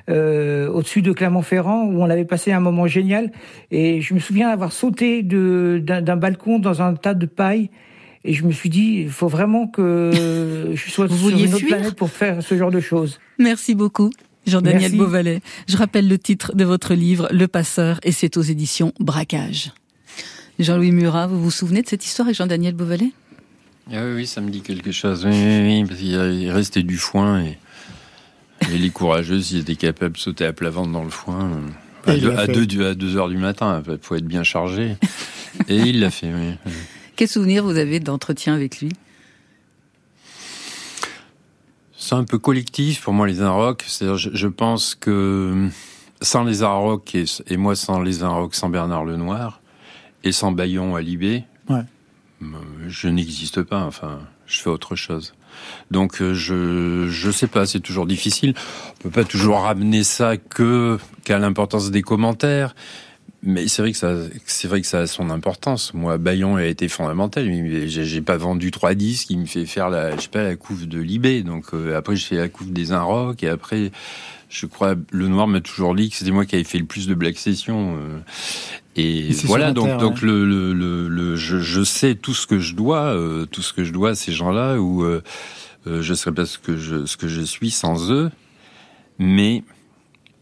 [0.09, 3.33] euh, au-dessus de Clermont-Ferrand où on avait passé un moment génial
[3.71, 7.71] et je me souviens avoir sauté d'un balcon dans un tas de paille
[8.27, 11.95] et je me suis dit il faut vraiment que je sois sur une autre planète
[11.95, 13.19] pour faire ce genre de choses.
[13.39, 14.11] Merci beaucoup.
[14.47, 15.41] Jean-Daniel Beauvalet.
[15.69, 19.73] Je rappelle le titre de votre livre Le Passeur et c'est aux éditions Braquage.
[20.59, 23.13] Jean-Louis Murat, vous vous souvenez de cette histoire avec Jean-Daniel Beauvalet?
[23.93, 25.27] Ah oui, oui, ça me dit quelque chose.
[25.27, 27.59] Oui, oui, oui parce qu'il restait du foin et,
[28.73, 31.61] et les courageuses, ils étaient capables de sauter à plat ventre dans le foin.
[32.07, 34.97] À, deux, à, deux, à deux heures du matin, il faut être bien chargé.
[35.69, 36.73] et il l'a fait, oui.
[37.17, 38.91] Quel souvenir vous avez d'entretien avec lui?
[41.97, 43.85] C'est un peu collectif pour moi, les Inrocks.
[43.87, 45.69] C'est-à-dire, je, je, pense que
[46.21, 49.61] sans les Inrocks et, et, moi sans les Inrocks, sans Bernard Lenoir
[50.23, 51.83] et sans Bayon à Libé, ouais
[52.89, 55.35] je n'existe pas, enfin, je fais autre chose.
[55.91, 58.55] Donc euh, je je sais pas, c'est toujours difficile.
[58.99, 62.75] On peut pas toujours ramener ça que qu'à l'importance des commentaires.
[63.47, 65.95] Mais c'est vrai que ça, c'est vrai que ça a son importance.
[65.95, 67.49] Moi, Bayon a été fondamental.
[67.87, 69.31] J'ai pas vendu trois disques.
[69.31, 71.43] Il me fait faire la, je sais pas, la couve de Libé.
[71.43, 73.43] Donc euh, après, je fais la couve des Inrock.
[73.43, 73.93] Et après,
[74.49, 77.07] je crois, Le Noir m'a toujours dit que c'était moi qui avais fait le plus
[77.07, 77.97] de Black Session.
[77.97, 78.19] Euh.
[78.97, 83.15] Et voilà, donc, donc le, le, le, je, je, sais tout ce que je dois,
[83.15, 85.23] euh, tout ce que je dois à ces gens-là, où euh,
[85.87, 88.31] euh, je serais pas ce que je, ce que je suis sans eux,
[89.19, 89.65] mais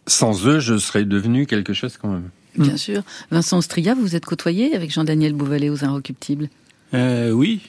[0.06, 2.30] sans eux, je serais devenu quelque chose quand même.
[2.58, 3.02] Bien sûr.
[3.30, 6.48] Vincent Ostria, vous êtes côtoyé avec Jean-Daniel Beauvalet aux Inrecuptibles
[6.94, 7.60] euh, Oui,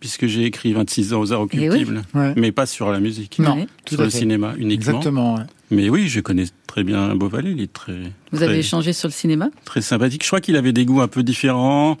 [0.00, 2.20] puisque j'ai écrit 26 ans aux Inrecuptibles, oui.
[2.20, 2.32] ouais.
[2.36, 4.92] mais pas sur la musique, non, sur le cinéma uniquement.
[4.92, 5.34] Exactement.
[5.34, 5.44] Ouais.
[5.70, 7.52] Mais oui, je connais très bien Beauvalet.
[7.52, 7.98] Il est très.
[8.32, 9.50] Vous très, avez échangé sur le cinéma?
[9.64, 10.22] Très sympathique.
[10.22, 11.96] Je crois qu'il avait des goûts un peu différents.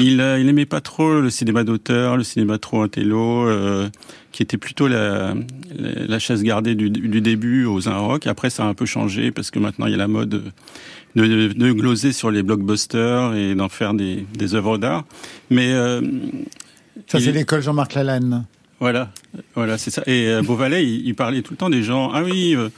[0.00, 3.88] Il, euh, il aimait pas trop le cinéma d'auteur, le cinéma trop intello, euh,
[4.30, 5.34] qui était plutôt la,
[5.76, 8.28] la, la chasse gardée du, du, début aux un rock.
[8.28, 10.52] Après, ça a un peu changé parce que maintenant il y a la mode
[11.14, 15.04] de, gloser sur les blockbusters et d'en faire des, des œuvres d'art.
[15.50, 16.00] Mais euh,
[17.06, 18.44] ça, c'est l'école Jean-Marc Lalanne.
[18.80, 19.10] Voilà,
[19.54, 20.02] voilà, c'est ça.
[20.06, 22.10] Et euh, Beauvalet, il, il, parlait tout le temps des gens.
[22.12, 22.54] Ah oui.
[22.54, 22.68] Euh,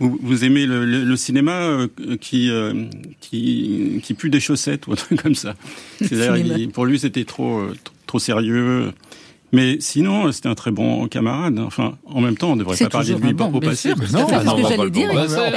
[0.00, 1.88] vous, vous, aimez le, le, le cinéma euh,
[2.20, 2.86] qui, euh,
[3.20, 5.54] qui, qui pue des chaussettes ou un truc comme ça.
[6.00, 7.62] Il, pour lui, c'était trop,
[8.06, 8.92] trop sérieux.
[9.52, 11.58] Mais sinon, c'était un très bon camarade.
[11.58, 13.90] Enfin, en même temps, on ne devrait pas parler de lui bon, au passé.
[13.90, 15.10] Sûr, non, c'est ce que j'allais dire.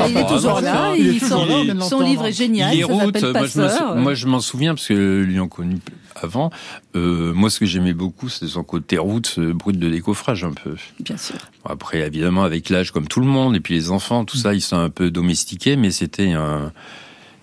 [0.10, 0.94] Il, est toujours là.
[0.98, 1.46] Il, son,
[1.82, 2.76] son livre est génial.
[2.76, 3.22] Il route.
[3.22, 5.78] Moi, je, moi, je m'en souviens parce que l'ayant connu
[6.16, 6.50] avant,
[6.96, 10.76] euh, moi, ce que j'aimais beaucoup, c'était son côté route, brut de décoffrage un peu.
[11.00, 11.36] Bien sûr.
[11.66, 14.62] Après, évidemment, avec l'âge, comme tout le monde, et puis les enfants, tout ça, ils
[14.62, 16.72] sont un peu domestiqués, mais c'était un.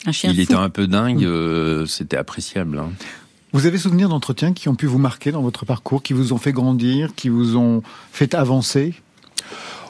[0.07, 0.43] Un chien il fou.
[0.43, 1.25] était un peu dingue.
[1.25, 2.79] Euh, c'était appréciable.
[2.79, 2.91] Hein.
[3.53, 6.39] Vous avez souvenir d'entretiens qui ont pu vous marquer dans votre parcours, qui vous ont
[6.39, 7.83] fait grandir, qui vous ont
[8.13, 8.95] fait avancer?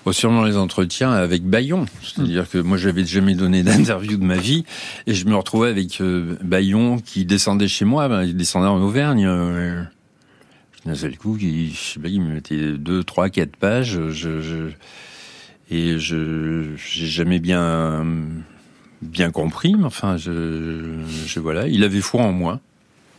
[0.07, 1.85] Oh, sûrement les entretiens avec Bayon.
[2.03, 4.65] C'est-à-dire que moi, j'avais jamais donné d'interview de ma vie
[5.07, 8.09] et je me retrouvais avec euh, Bayon qui descendait chez moi.
[8.09, 9.27] Ben, il descendait en Auvergne.
[9.27, 9.83] Euh,
[10.87, 14.01] d'un seul coup, il, je il me mettait deux, trois, quatre pages.
[15.71, 18.07] Et je j'ai jamais bien
[19.35, 22.61] compris, mais enfin, je voilà, il avait foi en moi.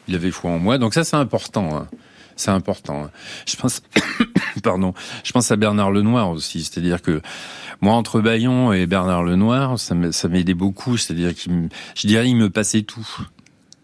[0.08, 0.78] Il avait foi en moi.
[0.78, 1.76] Donc ça, c'est important.
[1.78, 1.88] Hein.
[2.36, 3.06] C'est important.
[3.06, 3.12] Hein.
[3.46, 3.82] Je pense,
[4.64, 4.94] pardon,
[5.24, 6.64] je pense à Bernard Lenoir aussi.
[6.64, 7.22] C'est-à-dire que
[7.82, 10.98] moi, entre Bayon et Bernard Lenoir, ça m'aidait beaucoup.
[10.98, 13.08] C'est-à-dire qu'il, je dirais, il me passait tout.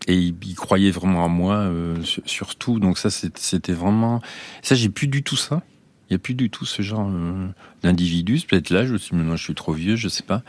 [0.08, 2.80] et il, croyait vraiment en moi, euh, sur- surtout.
[2.80, 4.22] Donc ça, c'était vraiment.
[4.62, 5.62] Ça, j'ai plus du tout ça.
[6.10, 7.48] Il n'y a plus du tout ce genre euh,
[7.84, 8.40] d'individu.
[8.48, 9.14] Peut-être l'âge aussi.
[9.14, 10.42] Maintenant, je suis trop vieux, je sais pas.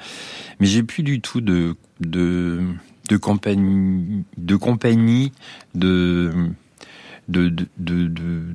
[0.60, 2.62] Mais j'ai plus du tout de de
[3.08, 5.32] de compagnie, de compagnie,
[5.74, 6.52] de
[7.28, 8.54] de de de,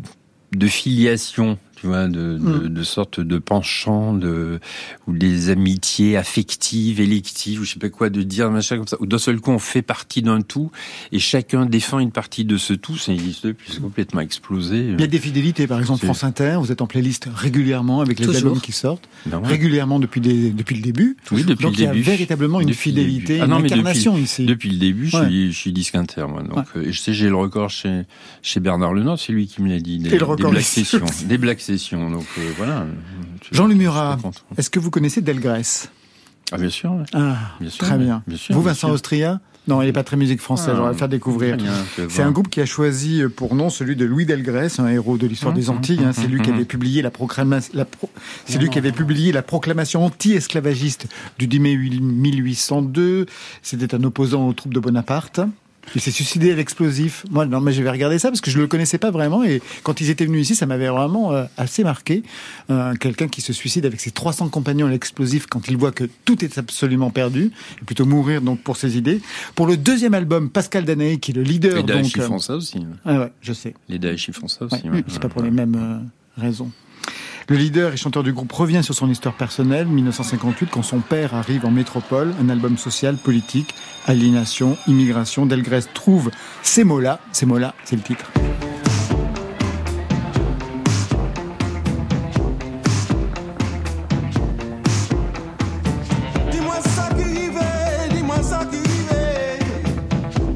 [0.53, 1.57] de, filiation.
[1.75, 4.61] Tu vois, de, de, de sorte de penchant, de
[5.05, 8.95] ou des amitiés affectives, électives, ou je sais pas quoi, de dire machin comme ça.
[9.01, 10.71] Ou d'un seul coup, on fait partie d'un tout
[11.11, 12.95] et chacun défend une partie de ce tout.
[12.95, 14.91] Ça n'existe plus, c'est complètement explosé.
[14.93, 18.17] Il y a des fidélités, par exemple France Inter, vous êtes en playlist régulièrement avec
[18.17, 18.37] les Toujours.
[18.41, 19.47] albums qui sortent, Ben ouais.
[19.49, 21.17] régulièrement depuis, des- depuis le début.
[21.31, 22.01] Oui, depuis Donc le il y a début.
[22.03, 23.09] véritablement une Depuis début.
[23.11, 24.45] fidélité, Ah non, une incarnation ici.
[24.45, 26.43] Depuis le début, je suis, je suis disque inter, moi.
[26.43, 28.03] Donc, euh, et je sais, j'ai le record chez,
[28.41, 29.99] chez Bernard Lenord, c'est lui qui me l'a dit.
[29.99, 31.05] Des, Et le record des black sessions.
[31.25, 32.09] Des black sessions.
[32.09, 32.85] Donc, euh, voilà.
[33.51, 34.17] Je- Jean je Lumurat,
[34.57, 35.61] est-ce que vous connaissez Delgrès
[36.51, 36.95] Ah, bien sûr.
[37.13, 38.23] Ah, Bien sûr, très bien.
[38.27, 38.93] Bien sûr, vous, bien Vincent sûr.
[38.95, 41.57] Austria Non, il n'est pas très musique française, Ah, j'aurais à le faire découvrir.
[42.09, 45.17] C'est un groupe qui a choisi euh, pour nom celui de Louis Delgrès, un héros
[45.17, 45.99] de l'histoire Mmh, des Antilles.
[46.01, 46.11] mmh, hein.
[46.13, 46.67] C'est lui qui mmh, avait mmh.
[46.67, 48.09] publié la proclamation, la pro-
[48.45, 51.07] c'est lui qui avait publié la proclamation anti-esclavagiste
[51.39, 53.25] du 10 mai 1802.
[53.61, 55.39] C'était un opposant aux troupes de Bonaparte.
[55.95, 57.25] Il s'est suicidé à l'explosif.
[57.29, 59.61] Moi, non, mais je vais regarder ça parce que je le connaissais pas vraiment et
[59.83, 62.23] quand ils étaient venus ici, ça m'avait vraiment euh, assez marqué.
[62.69, 66.05] Euh, Quelqu'un qui se suicide avec ses 300 compagnons à l'explosif quand il voit que
[66.25, 69.21] tout est absolument perdu et plutôt mourir donc pour ses idées.
[69.55, 72.15] Pour le deuxième album, Pascal Danaé, qui est le leader Les Daesh, donc.
[72.15, 72.85] ils euh, font ça aussi.
[73.05, 73.73] ah ouais, je sais.
[73.89, 74.89] Les Daesh, ils font ça aussi.
[74.89, 75.03] ouais.
[75.07, 76.71] C'est pas pour les mêmes euh, raisons.
[77.49, 81.35] Le leader et chanteur du groupe revient sur son histoire personnelle, 1958, quand son père
[81.35, 83.75] arrive en métropole, un album social, politique,
[84.05, 85.45] aliénation, immigration.
[85.45, 86.31] Delgrès trouve
[86.61, 88.31] ces mots-là, ces mots-là, c'est le titre.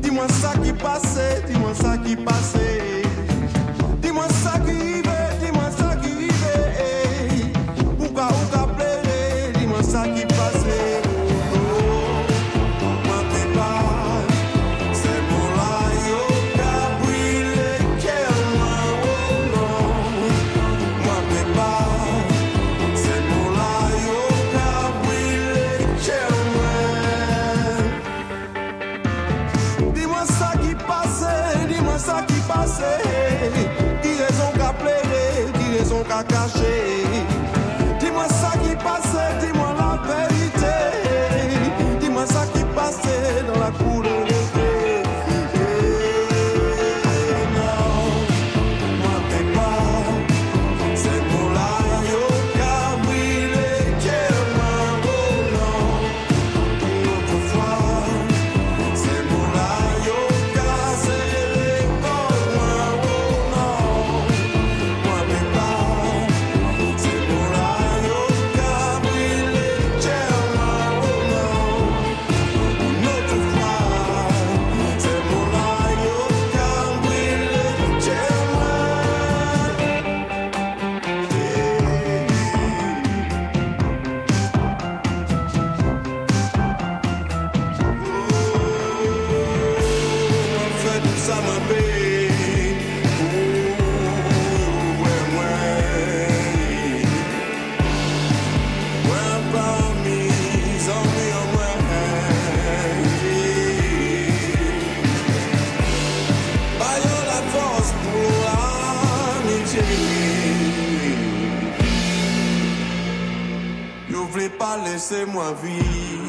[0.01, 2.66] Dis-moi ça qui passait, dis-moi ça qui passait.
[36.55, 36.86] Raison
[114.97, 116.26] voulez pas laisser moi vivre.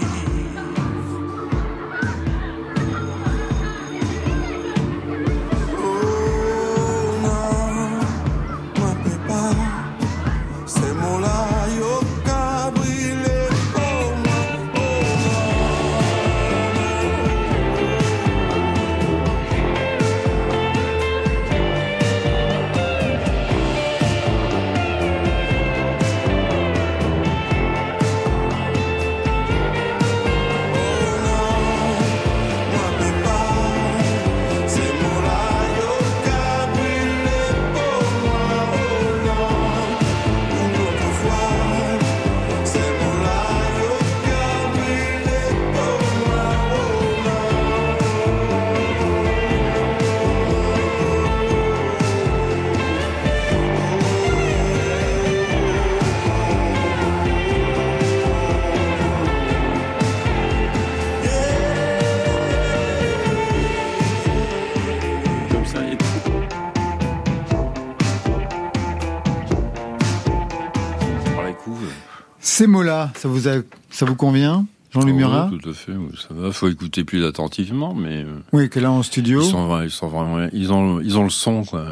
[72.59, 73.52] Ces mots-là, ça vous, a,
[73.88, 75.48] ça vous convient Jean-Louis Oh, Murat?
[75.62, 76.50] Tout à fait, ça va.
[76.50, 79.42] Faut écouter plus attentivement, mais euh, Oui, que là en studio.
[79.42, 81.84] ils sont, vra- ils sont vraiment, ils ont, ils ont le son, quoi.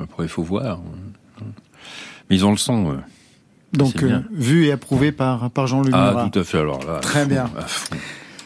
[0.00, 0.80] Après, il faut voir.
[2.28, 2.86] Mais ils ont le son.
[2.86, 2.96] ouais.
[3.72, 6.24] donc euh, vu et approuvé par, par Jean-Louis Murat.
[6.24, 6.58] Ah, tout à fait.
[6.58, 7.50] Alors là, Très fond, bien.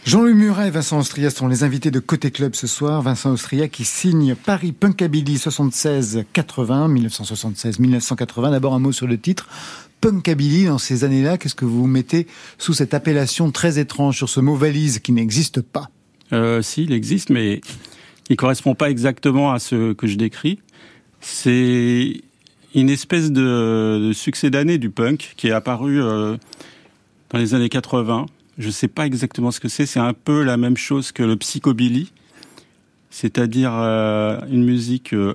[0.05, 3.01] Jean-Louis Murat et Vincent Austria sont les invités de Côté Club ce soir.
[3.01, 6.25] Vincent Austria qui signe Paris Punkabilly 76-80,
[7.09, 8.51] 1976-1980.
[8.51, 9.49] D'abord un mot sur le titre.
[10.01, 12.27] Punkabilly, dans ces années-là, qu'est-ce que vous mettez
[12.59, 15.91] sous cette appellation très étrange, sur ce mot valise qui n'existe pas
[16.33, 17.61] Euh, si, il existe, mais
[18.29, 20.61] il correspond pas exactement à ce que je décris.
[21.21, 22.23] C'est
[22.75, 26.37] une espèce de, succès d'année du punk qui est apparu euh,
[27.31, 28.27] dans les années 80.
[28.59, 29.87] Je sais pas exactement ce que c'est.
[29.87, 32.13] C'est un peu la même chose que le psychobilly,
[33.11, 35.35] c'est-à-dire euh, une musique euh,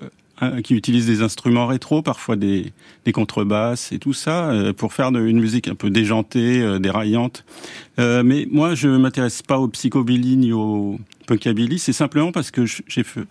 [0.64, 2.74] qui utilise des instruments rétro, parfois des,
[3.06, 7.46] des contrebasses et tout ça, euh, pour faire une musique un peu déjantée, euh, déraillante.
[8.00, 11.80] Euh, mais moi, je m'intéresse pas au psychobilly ni au punkabilly.
[11.80, 13.22] C'est simplement parce que j'ai fait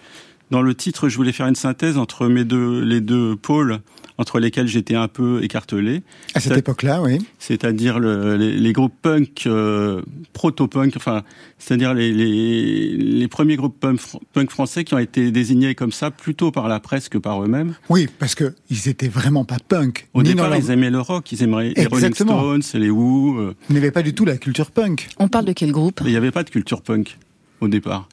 [0.50, 3.80] dans le titre, je voulais faire une synthèse entre mes les deux pôles
[4.18, 6.02] entre lesquels j'étais un peu écartelé,
[6.34, 7.18] À cette époque-là, oui.
[7.38, 10.02] c'est-à-dire le- les, les groupes punk, euh,
[10.32, 11.22] proto-punk, enfin,
[11.58, 15.92] c'est-à-dire les, les, les premiers groupes punk, fr- punk français qui ont été désignés comme
[15.92, 17.74] ça plutôt par la presse que par eux-mêmes.
[17.88, 20.08] Oui, parce que ils étaient vraiment pas punk.
[20.14, 22.14] Au départ, leur- ils aimaient le rock, ils aimeraient les Rolling.
[22.14, 23.38] Stones, les Who.
[23.38, 25.08] euh, Ils n'avaient pas du tout la culture punk.
[25.18, 26.00] On parle de quel groupe?
[26.04, 27.18] Il n'y avait pas de culture punk
[27.60, 28.08] au départ.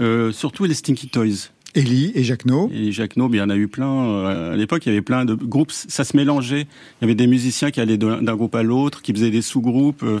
[0.00, 1.50] Euh, surtout les Stinky Toys.
[1.74, 2.70] Ellie et Jacques No.
[2.74, 3.92] Et Jacques Naub, il y en a eu plein.
[3.92, 5.70] euh, À l'époque, il y avait plein de groupes.
[5.72, 6.62] Ça se mélangeait.
[6.62, 10.02] Il y avait des musiciens qui allaient d'un groupe à l'autre, qui faisaient des sous-groupes.
[10.02, 10.20] euh,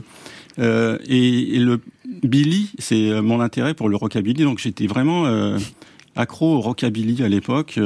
[0.58, 1.80] euh, et, le
[2.22, 4.44] Billy, c'est mon intérêt pour le rockabilly.
[4.44, 5.24] Donc j'étais vraiment
[6.16, 7.78] accro au rockabilly à l'époque.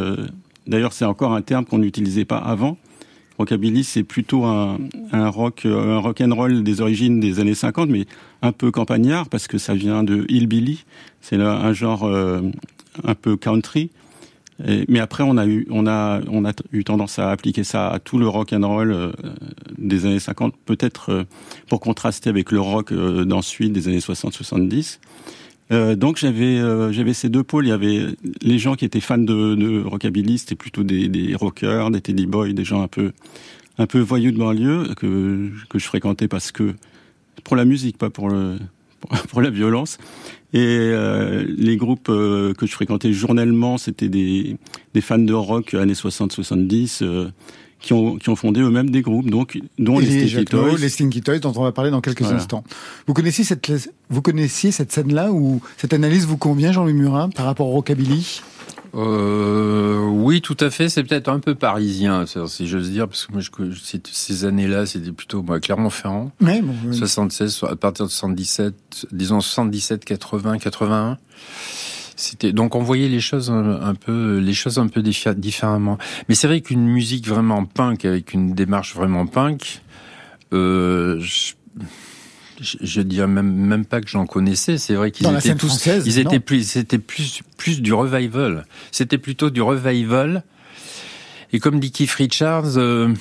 [0.67, 2.77] D'ailleurs, c'est encore un terme qu'on n'utilisait pas avant.
[3.39, 4.79] Rockabilly, c'est plutôt un,
[5.13, 8.07] rock, un rock and roll des origines des années 50, mais
[8.43, 10.85] un peu campagnard parce que ça vient de hillbilly.
[11.21, 12.11] C'est un genre
[13.03, 13.91] un peu country.
[14.89, 16.21] Mais après, on a eu, on a,
[16.73, 19.11] eu tendance à appliquer ça à tout le rock and roll euh,
[19.79, 21.25] des années 50, peut-être euh,
[21.69, 24.99] pour contraster avec le rock euh, d'ensuite des années 60-70.
[25.73, 26.61] Euh, donc j'avais,
[26.93, 27.67] j'avais ces deux pôles.
[27.67, 28.07] Il y avait
[28.43, 32.53] les gens qui étaient fans de, de rockabilly, c'était plutôt des, rockers, des teddy boys,
[32.53, 33.13] des gens un peu,
[33.79, 36.75] un peu voyous de banlieue que je fréquentais parce que
[37.43, 38.31] pour la musique, pas pour,
[39.29, 39.99] pour la violence.
[40.55, 40.61] Et
[40.93, 44.57] euh, les groupes euh, que je fréquentais journellement, c'était des,
[44.95, 47.29] des fans de rock années 60-70 euh,
[47.81, 50.77] qui, ont, qui ont fondé eux-mêmes des groupes, donc, dont Et les Stinky Toys.
[50.79, 52.37] les Stinky Toys, dont on va parler dans quelques Voilà.
[52.37, 52.63] instants.
[53.09, 53.69] Vous connaissiez cette,
[54.11, 58.41] vous connaissiez cette scène-là où cette analyse vous convient, Jean-Louis Murat, par rapport au rockabilly?
[58.95, 60.89] Euh, oui, tout à fait.
[60.89, 63.51] C'est peut-être un peu parisien, si j'ose dire, parce que moi, je,
[64.13, 68.75] ces années-là, c'était plutôt moi, Clermont-Ferrand, Ouais, bon, euh, 76, à partir de 77,
[69.13, 71.19] disons 77, 80, 81.
[72.17, 75.99] C'était donc on voyait les choses un, un peu, les choses un peu diffé- différemment.
[76.29, 79.83] Mais c'est vrai qu'une musique vraiment punk avec une démarche vraiment punk,
[80.53, 81.55] euh, je,
[82.61, 84.79] je, je dirais même même pas que j'en connaissais.
[84.79, 86.41] C'est vrai qu'ils étaient tous, ils étaient non.
[86.41, 88.67] plus, c'était plus plus du revival.
[88.91, 90.45] C'était plutôt du revival.
[91.53, 93.15] Et comme dit Keith Richards, euh,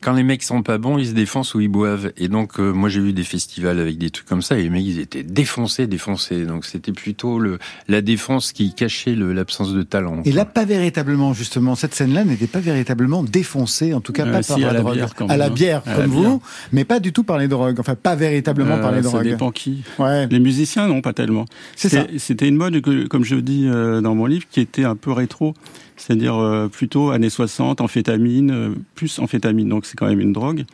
[0.00, 2.12] quand les mecs sont pas bons, ils se défoncent ou ils boivent.
[2.16, 4.70] Et donc, euh, moi, j'ai vu des festivals avec des trucs comme ça, et les
[4.70, 6.44] mecs, ils étaient défoncés, défoncés.
[6.44, 10.22] Donc, c'était plutôt le, la défense qui cachait l'absence de talent.
[10.24, 14.32] Et là, pas véritablement, justement, cette scène-là n'était pas véritablement défoncée, en tout cas Euh,
[14.32, 14.94] pas si, par à la, la drogue.
[14.94, 15.50] bière, à la hein.
[15.50, 16.38] bière, À la comme vous, bière.
[16.72, 17.80] mais pas du tout par les drogues.
[17.80, 19.24] Enfin, pas véritablement par les Euh, drogues.
[19.24, 19.82] Ça dépend qui.
[19.98, 20.26] Ouais.
[20.28, 21.44] Les musiciens, non, pas tellement.
[21.76, 22.02] C'est ça.
[22.02, 24.94] C'était c'était une mode, que, comme je dis euh, dans mon livre, qui était un
[24.94, 25.54] peu rétro.
[25.96, 30.64] C'est-à-dire euh, plutôt années 60, amphétamine, euh, plus amphétamine, donc c'est quand même une drogue.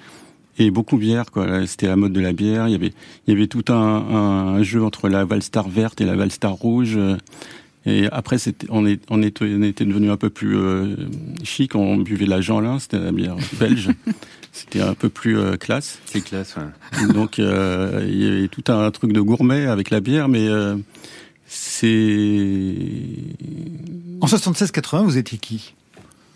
[0.59, 1.67] Et beaucoup bière, quoi.
[1.67, 2.69] C'était la mode de la bière.
[2.69, 2.93] Il y avait,
[3.27, 6.99] il y avait tout un, un jeu entre la Valstar verte et la Valstar rouge.
[7.87, 10.97] Et après, c'était, on, est, on, était, on était devenu un peu plus euh,
[11.43, 11.75] chic.
[11.75, 13.91] On buvait la Jeanlin, c'était la bière belge.
[14.53, 15.99] c'était un peu plus euh, classe.
[16.07, 17.13] C'est classe, ouais.
[17.13, 20.77] Donc euh, il y avait tout un truc de gourmet avec la bière, mais euh,
[21.47, 22.75] c'est
[24.21, 25.75] En 76-80, vous étiez qui?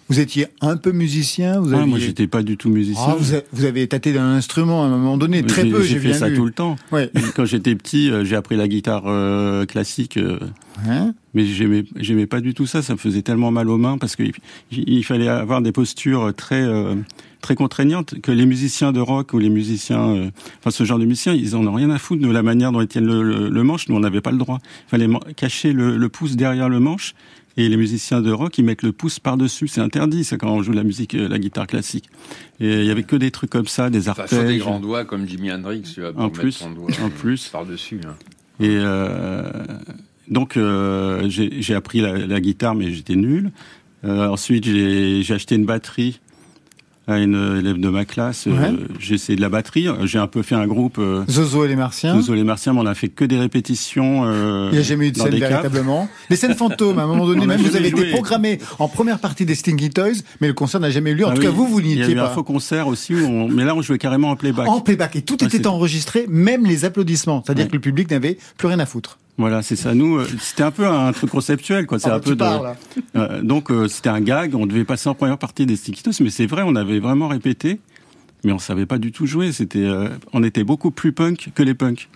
[0.08, 1.90] Vous étiez un peu musicien vous ah, aviez...
[1.90, 3.04] moi j'étais pas du tout musicien.
[3.08, 5.82] Ah, vous, avez, vous avez tâté d'un instrument à un moment donné, très J'ai- peu,
[5.82, 6.76] J'ai j'ai fait ça tout le temps.
[6.92, 7.10] Ouais.
[7.36, 10.38] Quand j'étais petit, euh, j'ai appris la guitare euh, classique, euh,
[10.88, 11.12] Hein?
[11.34, 12.82] Mais j'aimais j'aimais pas du tout ça.
[12.82, 14.30] Ça me faisait tellement mal aux mains parce qu'il
[14.70, 16.94] il fallait avoir des postures très euh,
[17.40, 20.30] très contraignantes que les musiciens de rock ou les musiciens, euh,
[20.60, 22.80] enfin ce genre de musiciens, ils en ont rien à foutre de la manière dont
[22.80, 23.88] ils tiennent le, le- le manche.
[23.88, 24.60] Nous, on n'avait pas le droit.
[24.86, 27.14] Il fallait cacher le, le pouce derrière le manche
[27.58, 29.66] Et les musiciens de rock, ils mettent le pouce par-dessus.
[29.68, 32.08] C'est interdit, ça, quand on joue la musique, euh, la guitare classique.
[32.60, 34.46] Et il y avait que des trucs comme ça, des arpèges.
[34.46, 37.48] des grands doigts comme Jimi Hendrix, tu vois, pour En mettre plus, doigt en plus.
[37.48, 38.00] par-dessus.
[38.06, 38.14] hein.
[38.60, 39.42] Et euh,
[40.28, 43.50] donc, euh, j'ai appris la, la guitare, mais j'étais nul.
[44.04, 46.20] Euh, ensuite, j'ai acheté une batterie
[47.08, 48.46] à une élève de ma classe.
[48.46, 49.88] Euh, j'ai essayé de la batterie.
[50.04, 50.98] J'ai un peu fait un groupe.
[50.98, 52.14] Euh, Zozo et les Martiens.
[52.16, 54.22] Zozo les Martiens, mais on a fait que des répétitions.
[54.26, 56.08] euh, Il n'y a jamais eu de scène véritablement.
[56.30, 59.44] Les scènes fantômes, à un moment donné, même vous avez été programmé en première partie
[59.46, 61.24] des Stinky Toys, mais le concert n'a jamais eu lieu.
[61.26, 62.30] En Ah tout oui, cas, vous, vous n'y Il y a étiez eu un pas.
[62.34, 64.68] faux concert aussi, où on- mais là, on jouait carrément en playback.
[64.68, 65.16] En playback.
[65.16, 67.42] Et tout Ouais, était enregistré, même les applaudissements.
[67.44, 67.70] C'est-à-dire Ouais.
[67.70, 69.18] que le public n'avait plus rien à foutre.
[69.38, 69.94] Voilà, c'est ça.
[69.94, 71.98] Nous, euh, c'était un peu un truc conceptuel, quoi.
[72.00, 72.44] C'est Ah, un peu de.
[73.16, 74.54] Euh, donc, euh, c'était un gag.
[74.56, 77.78] On devait passer en première partie des Stikitos, mais c'est vrai, on avait vraiment répété,
[78.42, 79.52] mais on savait pas du tout jouer.
[79.52, 82.08] C'était, euh, on était beaucoup plus punk que les punks.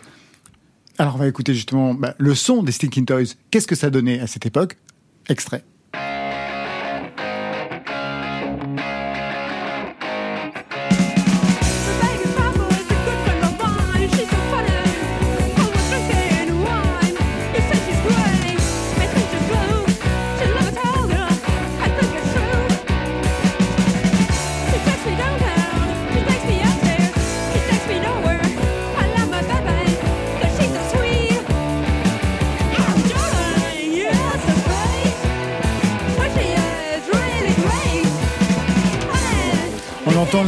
[0.98, 3.34] Alors, on va écouter justement bah, le son des Stinking Toys.
[3.52, 4.76] Qu'est-ce que ça donnait à cette époque?
[5.28, 5.62] Extrait.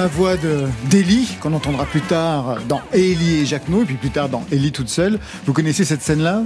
[0.05, 4.11] La voix de d'Ellie, qu'on entendra plus tard dans Ellie et Jacques et puis plus
[4.11, 5.18] tard dans Ellie toute seule.
[5.46, 6.42] Vous connaissez cette scène-là?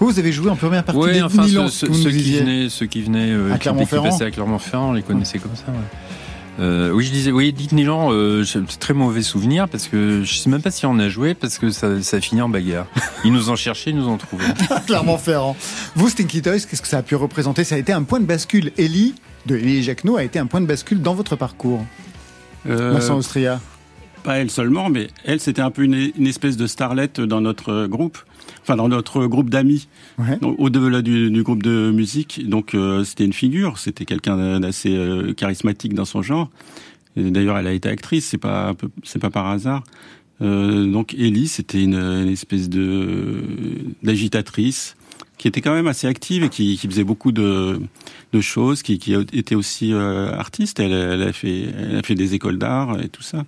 [0.00, 3.02] Vous, avez joué en première partie Ouais, des enfin, Milan, ceux, qui venaient, ceux qui
[3.02, 4.04] venaient, euh, À Clermont-Ferrand.
[4.04, 5.64] qui passaient à Clermont-Ferrand, on les connaissait comme ça.
[5.68, 6.64] Ouais.
[6.64, 8.46] Euh, oui, je disais, oui, dites Nilan, euh,
[8.80, 11.68] très mauvais souvenir parce que je sais même pas si on a joué parce que
[11.68, 12.86] ça, ça a fini en bagarre.
[13.26, 14.46] Ils nous ont cherché, ils nous ont trouvé.
[14.86, 15.54] Clermont-Ferrand.
[15.96, 17.62] Vous, Stinky Toys, qu'est-ce que ça a pu représenter?
[17.64, 18.72] Ça a été un point de bascule.
[18.78, 21.84] Ellie, de Ellie et Jacques No, a été un point de bascule dans votre parcours.
[22.66, 23.60] Euh, Vincent Austria.
[24.22, 27.86] pas elle seulement, mais elle, c'était un peu une, une espèce de starlette dans notre
[27.86, 28.18] groupe,
[28.62, 29.88] enfin dans notre groupe d'amis,
[30.18, 30.38] Ouais.
[30.58, 32.46] Au-delà du, du groupe de musique.
[32.48, 36.50] Donc, euh, c'était une figure, c'était quelqu'un d'assez euh, charismatique dans son genre.
[37.16, 39.82] D'ailleurs, elle a été actrice, c'est pas c'est pas par hasard.
[40.40, 43.42] Euh, donc, Ellie, c'était une, une espèce de
[44.02, 44.96] d'agitatrice
[45.42, 47.80] qui était quand même assez active et qui, qui faisait beaucoup de,
[48.32, 50.78] de choses, qui, qui était aussi euh, artiste.
[50.78, 53.44] Elle, elle a fait, elle a fait des écoles d'art et tout ça.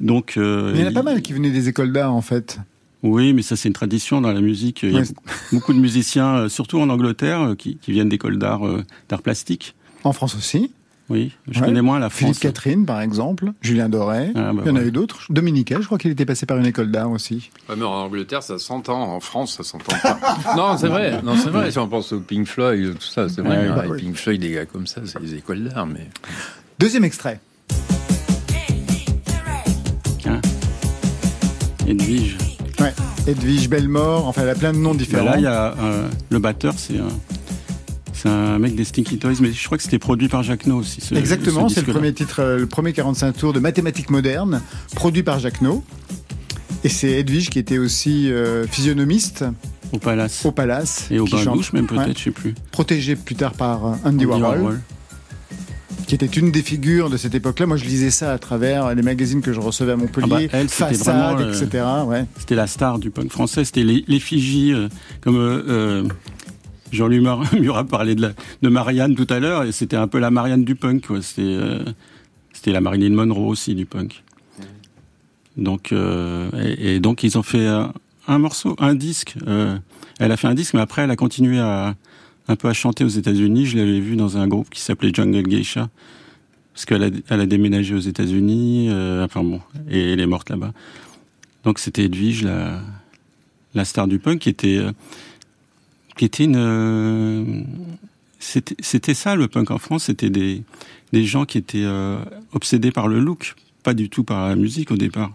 [0.00, 2.22] Donc, euh, Mais il y en a pas mal qui venaient des écoles d'art, en
[2.22, 2.58] fait.
[3.04, 4.82] oui, mais ça c'est une tradition dans la musique.
[4.82, 5.04] Il y a
[5.52, 8.62] beaucoup de musiciens, euh, surtout en Angleterre, qui, qui viennent d'écoles d'art,
[9.08, 9.76] d'art plastique.
[10.02, 10.72] En France aussi.
[11.10, 11.66] Oui, je Ouais.
[11.66, 12.38] connais moins la Philippe France.
[12.38, 13.52] Catherine, par exemple.
[13.60, 14.30] Julien Doré.
[14.34, 15.26] Ah, bah il y en a eu d'autres.
[15.30, 17.50] Dominique, je crois qu'il était passé par une école d'art aussi.
[17.68, 19.02] Ouais, mais en Angleterre, ça s'entend.
[19.02, 20.18] En France, ça s'entend pas.
[20.56, 21.20] non, c'est vrai.
[21.22, 21.70] Non, c'est vrai.
[21.70, 23.68] Si on pense au Pink Floyd, tout ça, c'est vrai.
[23.68, 24.00] Bah oui.
[24.02, 26.08] Pink Floyd, des gars comme ça, c'est des écoles d'art, mais.
[26.78, 27.40] Deuxième extrait.
[31.86, 32.36] Edwige.
[32.80, 32.92] Ouais.
[33.26, 34.26] Edwige Bellemort.
[34.28, 35.24] Enfin, elle a plein de noms Bah différents.
[35.24, 37.08] là, il y a euh, le batteur, c'est un,
[38.22, 40.76] c'est un mec des Stinky Toys, mais je crois que c'était produit par Jacques No
[40.78, 41.00] aussi.
[41.00, 44.62] ce- Exactement, ce c'est le premier titre, euh, le premier 45 tours de mathématiques modernes,
[44.94, 45.82] produit par Jacques No.
[46.84, 49.44] Et c'est Edwige qui était aussi euh, physionomiste
[49.92, 50.44] Au Palace.
[50.44, 51.06] au Palace.
[51.10, 51.56] Et au qui bain chante.
[51.56, 52.14] douche, même peut-être, Ouais.
[52.16, 52.54] je sais plus.
[52.72, 54.80] Protégé plus tard par euh, Andy, Andy Warhol, Warhol.
[56.06, 57.66] qui était une des figures de cette époque-là.
[57.66, 60.58] Moi, je lisais ça à travers les magazines que je recevais à Montpellier, Ah bah,
[60.58, 61.84] elle, Façade, vraiment, euh, etc.
[62.06, 62.24] Ouais.
[62.38, 64.88] C'était la star du punk français, c'était l'effigie, euh,
[65.22, 65.36] comme
[66.92, 70.64] Jean-Louis Murat parlait de, de Marianne tout à l'heure, et c'était un peu la Marianne
[70.64, 71.84] du punk, euh,
[72.52, 74.22] c'était la Marilyn Monroe aussi du punk.
[75.56, 79.34] Donc, euh, et, donc ils ont fait un, morceau, un disque.
[79.46, 79.76] euh,
[80.18, 81.94] elle a fait un disque, mais après elle a continué à
[82.48, 83.66] un peu à chanter aux États-Unis.
[83.66, 85.88] Je l'avais vu dans un groupe qui s'appelait Jungle Geisha,
[86.72, 88.88] parce qu'elle a, elle a déménagé aux États-Unis.
[89.22, 90.72] enfin bon, et elle est morte là-bas.
[91.64, 92.44] Donc c'était Edwige,
[93.74, 94.80] la, star du punk, qui était,
[96.16, 96.56] qui une.
[96.56, 97.62] euh,
[98.38, 100.62] c'était ça le punk en France, c'était des,
[101.12, 102.18] des gens qui étaient euh,
[102.52, 103.54] obsédés par le look,
[103.84, 105.32] pas du tout par la musique au départ.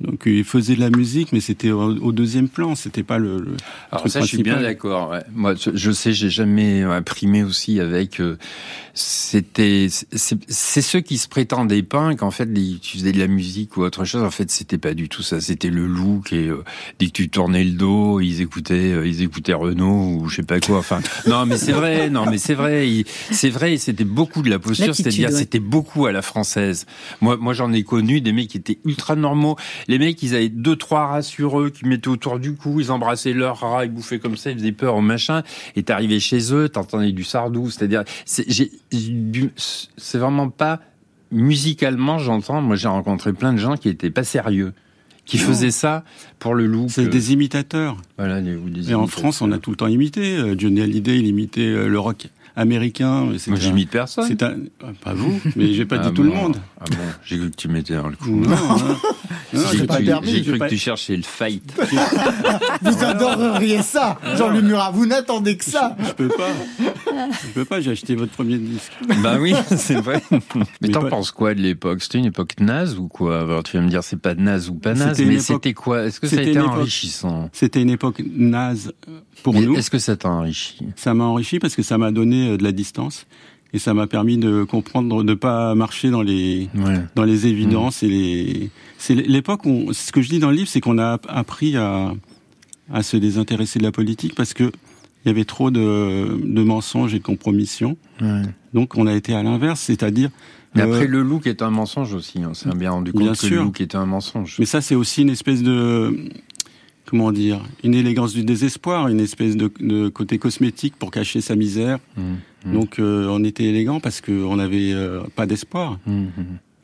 [0.00, 3.38] Donc ils faisaient de la musique, mais c'était au, au deuxième plan, c'était pas le.
[3.38, 3.56] le
[3.90, 5.10] Alors truc ça, je suis bien d'accord.
[5.10, 5.22] ouais.
[5.34, 8.20] Moi, je- sais, j'ai jamais imprimé aussi avec.
[8.20, 8.36] euh,
[9.00, 12.22] c'était, c'est c'est ceux qui se prétendaient punk.
[12.22, 12.48] En fait,
[12.80, 14.22] tu faisais de la musique ou autre chose.
[14.22, 15.40] En fait, c'était pas du tout ça.
[15.40, 16.64] C'était le look et euh,
[16.98, 20.42] dès que tu tournais le dos, ils écoutaient, euh, ils écoutaient Renault ou je sais
[20.42, 20.78] pas quoi.
[20.78, 22.08] Enfin, non, mais c'est vrai.
[22.10, 22.88] Non, mais c'est vrai.
[22.90, 23.76] il- C'est vrai.
[23.76, 24.94] C'était beaucoup de la posture.
[24.94, 25.36] C'est-à-dire, ouais.
[25.38, 26.86] c'était beaucoup à la française.
[27.20, 29.56] Moi, moi, j'en ai connu des mecs qui étaient ultra normaux
[29.88, 32.90] Les mecs, ils avaient deux, trois rats sur eux qu'ils mettaient autour du cou, ils
[32.90, 35.42] embrassaient leurs rats, ils bouffaient comme ça, ils faisaient peur au machin.
[35.76, 37.70] Et t'arrivais chez eux, t'entendais du sardou.
[37.70, 40.80] C'est-à-dire, c'est vraiment pas
[41.30, 42.60] musicalement, j'entends.
[42.60, 44.72] Moi, j'ai rencontré plein de gens qui étaient pas sérieux,
[45.24, 46.04] qui faisaient ça
[46.38, 46.90] pour le look.
[46.90, 47.96] C'est des imitateurs.
[48.18, 49.06] Voilà, ou des Et en.
[49.06, 50.36] France, on a tout le temps imité.
[50.36, 53.28] Euh, Johnny Hallyday, il imitait euh, le rock américain.
[53.38, 54.24] C'est Moi, j'imite personne.
[54.26, 56.56] C'est un, ah, pas vous, mais j'ai pas Ah dit tout le monde.
[56.80, 58.30] Ah bon, j'ai cru que tu mettais dans le coup.
[58.30, 58.56] Non, non,
[59.52, 61.72] non, J'ai cru, permis, pas- que tu cherchais le fight.
[62.82, 64.90] Vous adoreriez ça, Jean-Luc Murat.
[64.92, 65.96] Vous n'attendez que ça.
[66.06, 66.48] Je peux pas.
[67.42, 68.92] Je peux pas, j'ai acheté votre premier disque.
[69.22, 70.22] bah oui, c'est vrai.
[70.30, 70.40] Mais,
[70.82, 72.02] Mais t'en pas- penses quoi de l'époque?
[72.02, 73.40] C'était une époque naze ou quoi?
[73.40, 76.04] Alors tu vas me dire c'est pas naze ou pas naze, mais c'était quoi?
[76.04, 77.48] Est-ce que ça a été enrichissant?
[77.52, 79.76] C'était une époque naze euh, pour nous.
[79.76, 80.78] Est-ce que ça t'a enrichi?
[80.96, 83.26] Ça m'a enrichi parce que ça m'a donné de la distance
[83.72, 87.00] et ça m'a permis de comprendre, de pas marcher dans les Ouais.
[87.16, 88.70] dans les évidences et les.
[88.98, 92.14] C'est l'époque on- ce que je dis dans le livre, c'est qu'on a appris à
[92.92, 94.64] à se désintéresser de la politique parce que
[95.24, 97.96] il y avait trop de, de mensonges et de compromissions.
[98.20, 98.42] Ouais.
[98.72, 100.30] Donc on a été à l'inverse, c'est-à-dire.
[100.76, 102.38] Mais euh, après le look est un mensonge aussi.
[102.48, 103.56] On s'est bien rendu compte Bien que sûr.
[103.56, 104.54] le look était un mensonge.
[104.60, 106.16] Mais ça, c'est aussi une espèce de
[107.06, 111.54] comment dire, une élégance du désespoir, une espèce de, de côté cosmétique pour cacher sa
[111.56, 111.98] misère.
[112.16, 112.22] Mmh,
[112.66, 115.98] mmh, Donc euh, on était élégant parce qu'on n'avait euh, pas d'espoir.
[116.06, 116.24] mmh.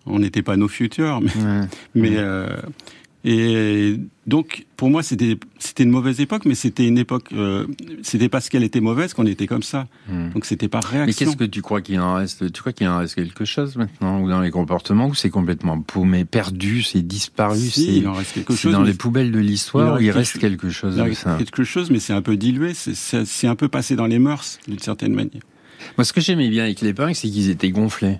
[0.04, 1.20] On n'était pas nos futurs,
[1.94, 2.48] mais euh,
[3.24, 3.96] et
[4.26, 5.36] donc pour moi c'était
[5.78, 7.66] une mauvaise époque, mais c'était une époque, euh,
[8.02, 9.86] c'était parce qu'elle était mauvaise qu'on était comme ça.
[10.08, 10.30] Mmh.
[10.30, 11.26] Donc c'était par Mais réaction.
[11.26, 12.50] qu'est-ce que tu crois qu'il en reste?
[12.52, 15.80] Tu crois qu'il en reste quelque chose maintenant ou dans les comportements ou c'est complètement
[15.80, 18.72] paumé, perdu, c'est disparu, Si, c'est il en reste quelque chose.
[18.72, 20.00] dans mais les poubelles de l'histoire.
[20.00, 21.36] il reste reste quelque- chose il ça?
[21.38, 22.72] quelque chose, mais c'est un peu dilué.
[22.74, 25.42] C'est- un peu passé dans les mœurs d'une certaine manière.
[25.98, 28.18] Moi, ce que j'aimais bien avec les punks, c'est qu'ils étaient gonflés.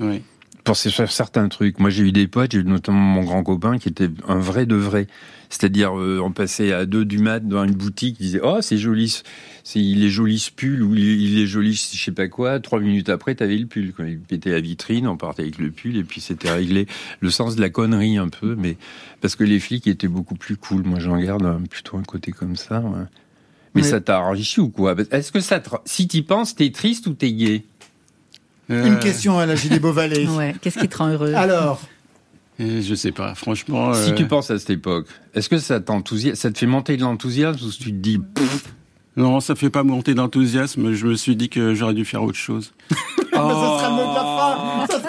[0.00, 0.22] Ouais.
[0.64, 1.80] Pour ces- sur certains trucs.
[1.80, 4.64] Moi, j'ai eu des potes, j'ai eu notamment mon grand copain qui était un vrai
[4.64, 5.08] de vrai.
[5.50, 8.78] C'est-à-dire, euh, on passait à deux du mat dans une boutique, il disait, oh, c'est
[8.78, 9.22] joli, ce-
[9.64, 12.60] c'est, il est joli ce pull, ou il est, joli je sais pas quoi.
[12.60, 13.92] Trois minutes après, t'avais le pull.
[13.92, 16.86] Quand il pétait la vitrine, on partait avec le pull, et puis c'était réglé.
[17.20, 18.76] Le sens de la connerie, un peu, mais
[19.20, 20.84] parce que les flics étaient beaucoup plus cool.
[20.84, 22.80] Moi, j'en garde un- plutôt un côté comme ça.
[22.80, 23.04] ouais.
[23.74, 24.94] Mais Mais- ça t'a enrichi ou quoi?
[25.10, 25.70] Est-ce que ça te...
[25.86, 27.64] Si t'y penses, t'es triste ou t'es gay?
[28.72, 30.26] Une question à la Gilles Beauvalet.
[30.36, 31.80] Ouais, qu'est-ce qui te rend heureux Alors,
[32.60, 33.92] euh, Je sais pas, franchement.
[33.94, 36.96] Si euh, tu penses à cette époque, est-ce que ça t'enthousiasme, ça te fait monter
[36.96, 38.64] de l'enthousiasme ou tu te dis, pff,
[39.16, 40.92] Non, ça fait pas monter d'enthousiasme.
[40.92, 42.72] Je me suis dit que j'aurais dû faire autre chose.
[43.32, 44.31] Ça sera le mot de la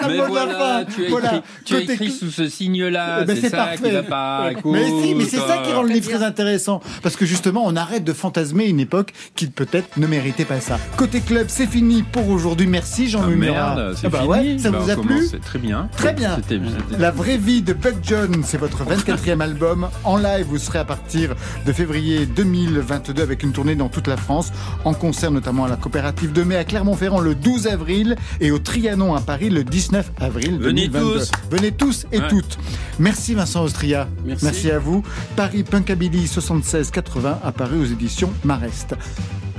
[0.08, 0.84] le mot de voilà, la fin.
[0.94, 1.28] tu as Voilà.
[1.28, 3.78] écrit, tu as Côté- écrit sous ce signe-là, Eh ben, c'est ça parfait.
[3.82, 4.50] qui va pas.
[4.64, 6.80] Mais si, mais c'est ça qui rend le livre très intéressant.
[7.02, 10.78] Parce que justement, on arrête de fantasmer une époque qui peut-être ne méritait pas ça.
[10.96, 12.66] Côté club, c'est fini pour aujourd'hui.
[12.66, 13.74] Merci Ah, Jean-Louis Murat.
[13.76, 14.28] merde, c'est Ah bah fini.
[14.30, 15.88] ouais, ça Bah, vous a plu Très bien.
[15.96, 16.36] Très bien.
[16.36, 19.88] C'était- c'était- La vraie vie de Buck John, c'est votre 24e album.
[20.04, 21.34] En live, vous serez à partir
[21.66, 24.52] de février 2022 avec une tournée dans toute la France,
[24.84, 28.58] en concert notamment à la coopérative de mai à Clermont-Ferrand le 12 avril et au
[28.58, 31.18] Trianon à Paris le 19 avril Venez 2022.
[31.18, 31.30] tous.
[31.50, 32.28] Venez tous et Ouais.
[32.28, 32.58] toutes.
[32.98, 34.08] Merci Vincent Austria.
[34.24, 34.70] Merci.
[34.70, 35.02] à vous.
[35.36, 38.94] Paris Punkabilly 76-80 apparu aux éditions Marest.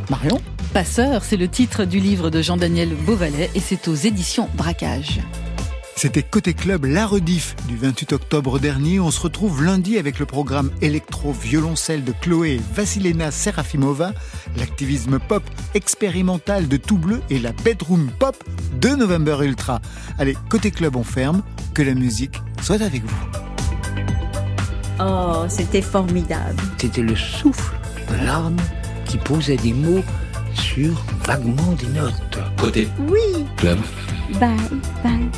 [0.09, 0.41] Marion?
[0.73, 5.21] Passeur, c'est le titre du livre de Jean-Daniel Beauvalet et c'est aux éditions Braquage.
[5.97, 8.99] C'était Côté Club, la rediff du 28 octobre dernier.
[8.99, 14.11] On se retrouve lundi avec le programme électro-violoncelle de Chloé Vassilena Serafimova,
[14.57, 15.43] l'activisme pop
[15.73, 18.35] expérimental de Tout Bleu et la bedroom pop
[18.79, 19.79] de November Ultra.
[20.19, 21.41] Allez, Côté Club, on ferme.
[21.73, 23.25] Que la musique soit avec vous.
[24.99, 26.61] Oh, c'était formidable.
[26.77, 27.73] C'était le souffle
[28.09, 28.55] de l'âme
[29.05, 30.03] qui posait des mots
[30.53, 32.39] sur vaguement des notes.
[32.57, 33.77] Côté Oui, club.
[34.39, 34.55] bye,
[35.03, 35.29] bye.